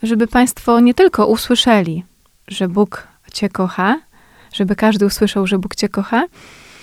żeby 0.02 0.26
Państwo 0.26 0.80
nie 0.80 0.94
tylko 0.94 1.26
usłyszeli, 1.26 2.04
że 2.48 2.68
Bóg 2.68 3.08
Cię 3.32 3.48
kocha, 3.48 4.00
żeby 4.52 4.76
każdy 4.76 5.06
usłyszał, 5.06 5.46
że 5.46 5.58
Bóg 5.58 5.74
Cię 5.74 5.88
kocha, 5.88 6.24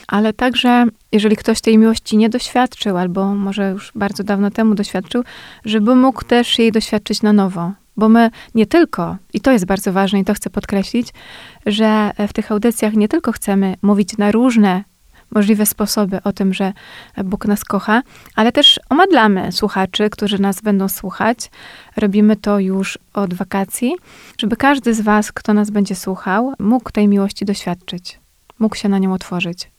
ale 0.08 0.34
także, 0.34 0.86
jeżeli 1.12 1.36
ktoś 1.36 1.62
tej 1.62 1.78
miłości 1.78 2.17
nie 2.17 2.30
doświadczył, 2.30 2.98
albo 2.98 3.36
może 3.36 3.69
już 3.69 3.91
bardzo 3.95 4.24
dawno 4.24 4.52
temu 4.52 4.76
doświadczył, 4.76 5.24
żeby 5.65 5.95
mógł 5.95 6.24
też 6.24 6.60
jej 6.60 6.72
doświadczyć 6.72 7.22
na 7.22 7.34
nowo. 7.34 7.72
Bo 7.98 8.10
my 8.10 8.32
nie 8.56 8.65
tylko, 8.65 9.17
i 9.34 9.41
to 9.41 9.52
jest 9.52 9.65
bardzo 9.65 9.93
ważne 9.93 10.19
i 10.19 10.26
to 10.26 10.34
chcę 10.34 10.50
podkreślić, 10.50 11.08
że 11.65 12.12
w 12.28 12.34
tych 12.34 12.52
audycjach 12.52 12.93
nie 12.93 13.08
tylko 13.08 13.32
chcemy 13.32 13.76
mówić 13.82 14.17
na 14.17 14.32
różne 14.32 14.84
możliwe 15.32 15.65
sposoby 15.65 16.24
o 16.24 16.34
tym, 16.34 16.54
że 16.54 16.74
Bóg 17.24 17.46
nas 17.46 17.65
kocha, 17.65 18.02
ale 18.36 18.52
też 18.52 18.80
omadlamy 18.89 19.52
słuchaczy, 19.52 20.10
którzy 20.10 20.42
nas 20.42 20.62
będą 20.62 20.89
słuchać. 20.89 21.52
Robimy 21.98 22.36
to 22.36 22.60
już 22.60 23.00
od 23.13 23.34
wakacji, 23.34 23.96
żeby 24.38 24.56
każdy 24.56 24.94
z 24.94 25.02
Was, 25.02 25.32
kto 25.32 25.54
nas 25.54 25.70
będzie 25.70 25.96
słuchał, 25.96 26.54
mógł 26.60 26.92
tej 26.92 27.08
miłości 27.08 27.46
doświadczyć, 27.46 28.20
mógł 28.60 28.76
się 28.76 28.89
na 28.89 28.98
nią 28.98 29.13
otworzyć. 29.13 29.72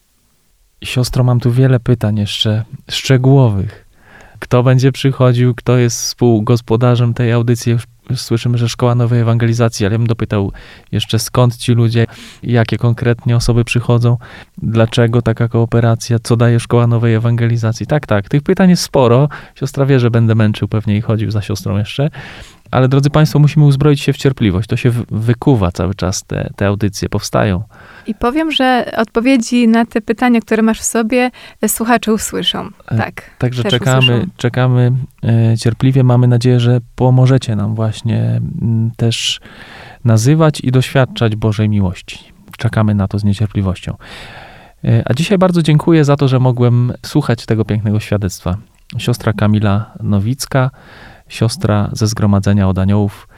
Siostro, 0.84 1.24
mam 1.24 1.40
tu 1.40 1.52
wiele 1.52 1.80
pytań 1.80 2.18
jeszcze 2.18 2.64
szczegółowych. 2.90 3.86
Kto 4.38 4.62
będzie 4.62 4.92
przychodził, 4.92 5.54
kto 5.54 5.76
jest 5.76 6.00
współgospodarzem 6.00 7.14
tej 7.14 7.32
audycji? 7.32 7.72
Już 7.72 7.82
Słyszymy, 8.16 8.58
że 8.58 8.68
Szkoła 8.68 8.94
Nowej 8.94 9.20
Ewangelizacji, 9.20 9.86
ale 9.86 9.94
ja 9.94 9.98
bym 9.98 10.06
dopytał 10.06 10.52
jeszcze 10.92 11.18
skąd 11.18 11.56
ci 11.56 11.72
ludzie, 11.72 12.06
jakie 12.42 12.78
konkretnie 12.78 13.36
osoby 13.36 13.64
przychodzą, 13.64 14.16
dlaczego 14.58 15.22
taka 15.22 15.48
kooperacja, 15.48 16.18
co 16.22 16.36
daje 16.36 16.60
Szkoła 16.60 16.86
Nowej 16.86 17.14
Ewangelizacji. 17.14 17.86
Tak, 17.86 18.06
tak, 18.06 18.28
tych 18.28 18.42
pytań 18.42 18.70
jest 18.70 18.82
sporo. 18.82 19.28
Siostra 19.54 19.86
wie, 19.86 20.00
że 20.00 20.10
będę 20.10 20.34
męczył 20.34 20.68
pewnie 20.68 20.96
i 20.96 21.00
chodził 21.00 21.30
za 21.30 21.42
siostrą 21.42 21.78
jeszcze. 21.78 22.10
Ale 22.70 22.88
drodzy 22.88 23.10
Państwo, 23.10 23.38
musimy 23.38 23.64
uzbroić 23.64 24.00
się 24.00 24.12
w 24.12 24.16
cierpliwość. 24.16 24.68
To 24.68 24.76
się 24.76 24.90
wykuwa 25.10 25.72
cały 25.72 25.94
czas, 25.94 26.24
te, 26.24 26.50
te 26.56 26.66
audycje 26.66 27.08
powstają. 27.08 27.62
I 28.06 28.14
powiem, 28.14 28.52
że 28.52 28.92
odpowiedzi 28.96 29.68
na 29.68 29.84
te 29.86 30.00
pytania, 30.00 30.40
które 30.40 30.62
masz 30.62 30.80
w 30.80 30.84
sobie, 30.84 31.30
e, 31.62 31.68
słuchacze 31.68 32.12
usłyszą. 32.12 32.68
E, 32.88 32.96
Tak. 32.96 33.22
Także 33.38 33.64
czekamy, 33.64 33.98
usłyszą. 33.98 34.26
czekamy 34.36 34.92
e, 35.24 35.58
cierpliwie. 35.58 36.04
Mamy 36.04 36.26
nadzieję, 36.28 36.60
że 36.60 36.80
pomożecie 36.94 37.56
nam 37.56 37.74
właśnie 37.74 38.40
też 38.96 39.40
nazywać 40.04 40.60
i 40.60 40.70
doświadczać 40.72 41.36
Bożej 41.36 41.68
miłości. 41.68 42.18
Czekamy 42.58 42.94
na 42.94 43.08
to 43.08 43.18
z 43.18 43.24
niecierpliwością. 43.24 43.96
A 45.04 45.14
dzisiaj 45.14 45.38
bardzo 45.38 45.62
dziękuję 45.62 46.04
za 46.04 46.16
to, 46.16 46.28
że 46.28 46.38
mogłem 46.38 46.92
słuchać 47.06 47.46
tego 47.46 47.64
pięknego 47.64 48.00
świadectwa. 48.00 48.56
Siostra 48.98 49.32
Kamila 49.32 49.90
Nowicka, 50.02 50.70
siostra 51.30 51.90
ze 51.92 52.06
Zgromadzenia 52.06 52.68
od 52.68 52.78
Aniołów, 52.78 53.28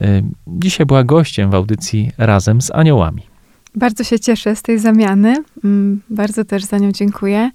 e, 0.00 0.22
dzisiaj 0.46 0.86
była 0.86 1.04
gościem 1.04 1.50
w 1.50 1.54
audycji 1.54 2.10
razem 2.18 2.60
z 2.62 2.70
aniołami. 2.70 3.22
Bardzo 3.74 4.04
się 4.04 4.20
cieszę 4.20 4.56
z 4.56 4.62
tej 4.62 4.78
zamiany. 4.78 5.36
Mm, 5.64 6.00
Bardzo 6.10 6.44
też 6.44 6.64
za 6.64 6.78
nią 6.78 6.92
dziękuję. 6.92 7.50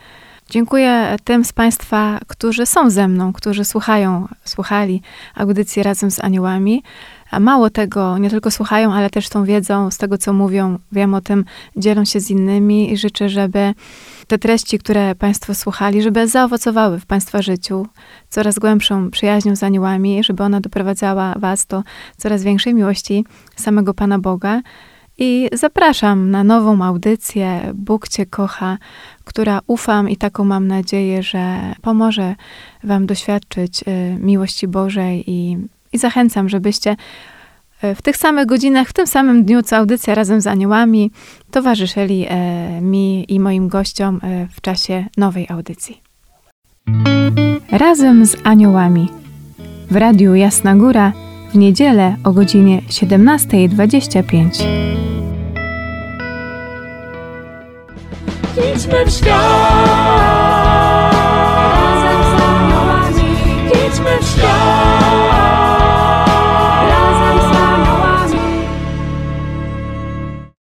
Dziękuję 0.50 1.16
tym 1.24 1.46
z 1.46 1.54
Państwa, 1.54 2.20
którzy 2.28 2.66
są 2.66 2.90
ze 2.90 3.08
mną, 3.08 3.34
którzy 3.34 3.66
słuchają, 3.66 4.28
słuchali 4.46 5.02
audycji 5.36 5.84
razem 5.84 6.12
z 6.12 6.24
aniołami. 6.24 6.84
A 7.32 7.40
mało 7.40 7.70
tego, 7.70 8.18
nie 8.18 8.30
tylko 8.30 8.52
słuchają, 8.52 8.94
ale 8.94 9.10
też 9.10 9.30
tą 9.30 9.44
wiedzą 9.44 9.92
z 9.92 9.98
tego, 9.98 10.18
co 10.18 10.34
mówią, 10.34 10.80
wiem 10.92 11.14
o 11.14 11.22
tym, 11.22 11.46
dzielą 11.78 12.06
się 12.06 12.20
z 12.20 12.30
innymi 12.30 12.92
i 12.92 12.98
życzę, 12.98 13.30
żeby 13.30 13.74
te 14.28 14.38
treści, 14.38 14.80
które 14.80 15.16
Państwo 15.16 15.56
słuchali, 15.56 16.02
żeby 16.02 16.28
zaowocowały 16.28 17.00
w 17.00 17.06
Państwa 17.06 17.42
życiu 17.42 17.88
coraz 18.30 18.60
głębszą 18.60 19.12
przyjaźnią 19.12 19.56
z 19.56 19.64
aniołami, 19.64 20.24
żeby 20.24 20.44
ona 20.44 20.62
doprowadzała 20.62 21.34
Was 21.38 21.66
do 21.66 21.84
coraz 22.18 22.44
większej 22.44 22.74
miłości 22.74 23.26
samego 23.56 23.94
Pana 23.94 24.20
Boga. 24.20 24.62
I 25.22 25.50
zapraszam 25.54 26.32
na 26.32 26.44
nową 26.44 26.86
audycję 26.86 27.72
Bóg 27.74 28.08
Cię 28.08 28.26
kocha, 28.26 28.78
która 29.24 29.60
ufam 29.68 30.10
i 30.10 30.18
taką 30.18 30.44
mam 30.44 30.68
nadzieję, 30.68 31.24
że 31.24 31.60
pomoże 31.82 32.36
Wam 32.84 33.06
doświadczyć 33.06 33.84
y, 33.88 34.18
miłości 34.20 34.68
Bożej 34.68 35.24
i, 35.32 35.58
i 35.94 35.98
zachęcam, 35.98 36.50
żebyście 36.50 36.96
y, 37.84 37.96
w 37.96 38.02
tych 38.02 38.18
samych 38.18 38.46
godzinach, 38.46 38.88
w 38.88 38.94
tym 38.94 39.08
samym 39.08 39.46
dniu, 39.46 39.64
co 39.64 39.78
audycja 39.78 40.16
razem 40.16 40.42
z 40.42 40.48
aniołami, 40.48 41.12
towarzyszyli 41.52 42.26
y, 42.28 42.82
mi 42.82 43.34
i 43.34 43.40
moim 43.40 43.68
gościom 43.68 44.22
w 44.52 44.62
czasie 44.62 45.06
nowej 45.18 45.48
audycji. 45.50 46.02
Razem 47.72 48.26
z 48.26 48.38
aniołami 48.44 49.10
w 49.92 49.96
Radiu 49.96 50.36
Jasna 50.36 50.76
Góra 50.76 51.14
w 51.52 51.58
niedzielę 51.58 52.16
o 52.24 52.32
godzinie 52.32 52.82
17.25. 52.82 54.64
Idźmy 58.76 59.06
w 59.06 59.12
świat. 59.12 60.39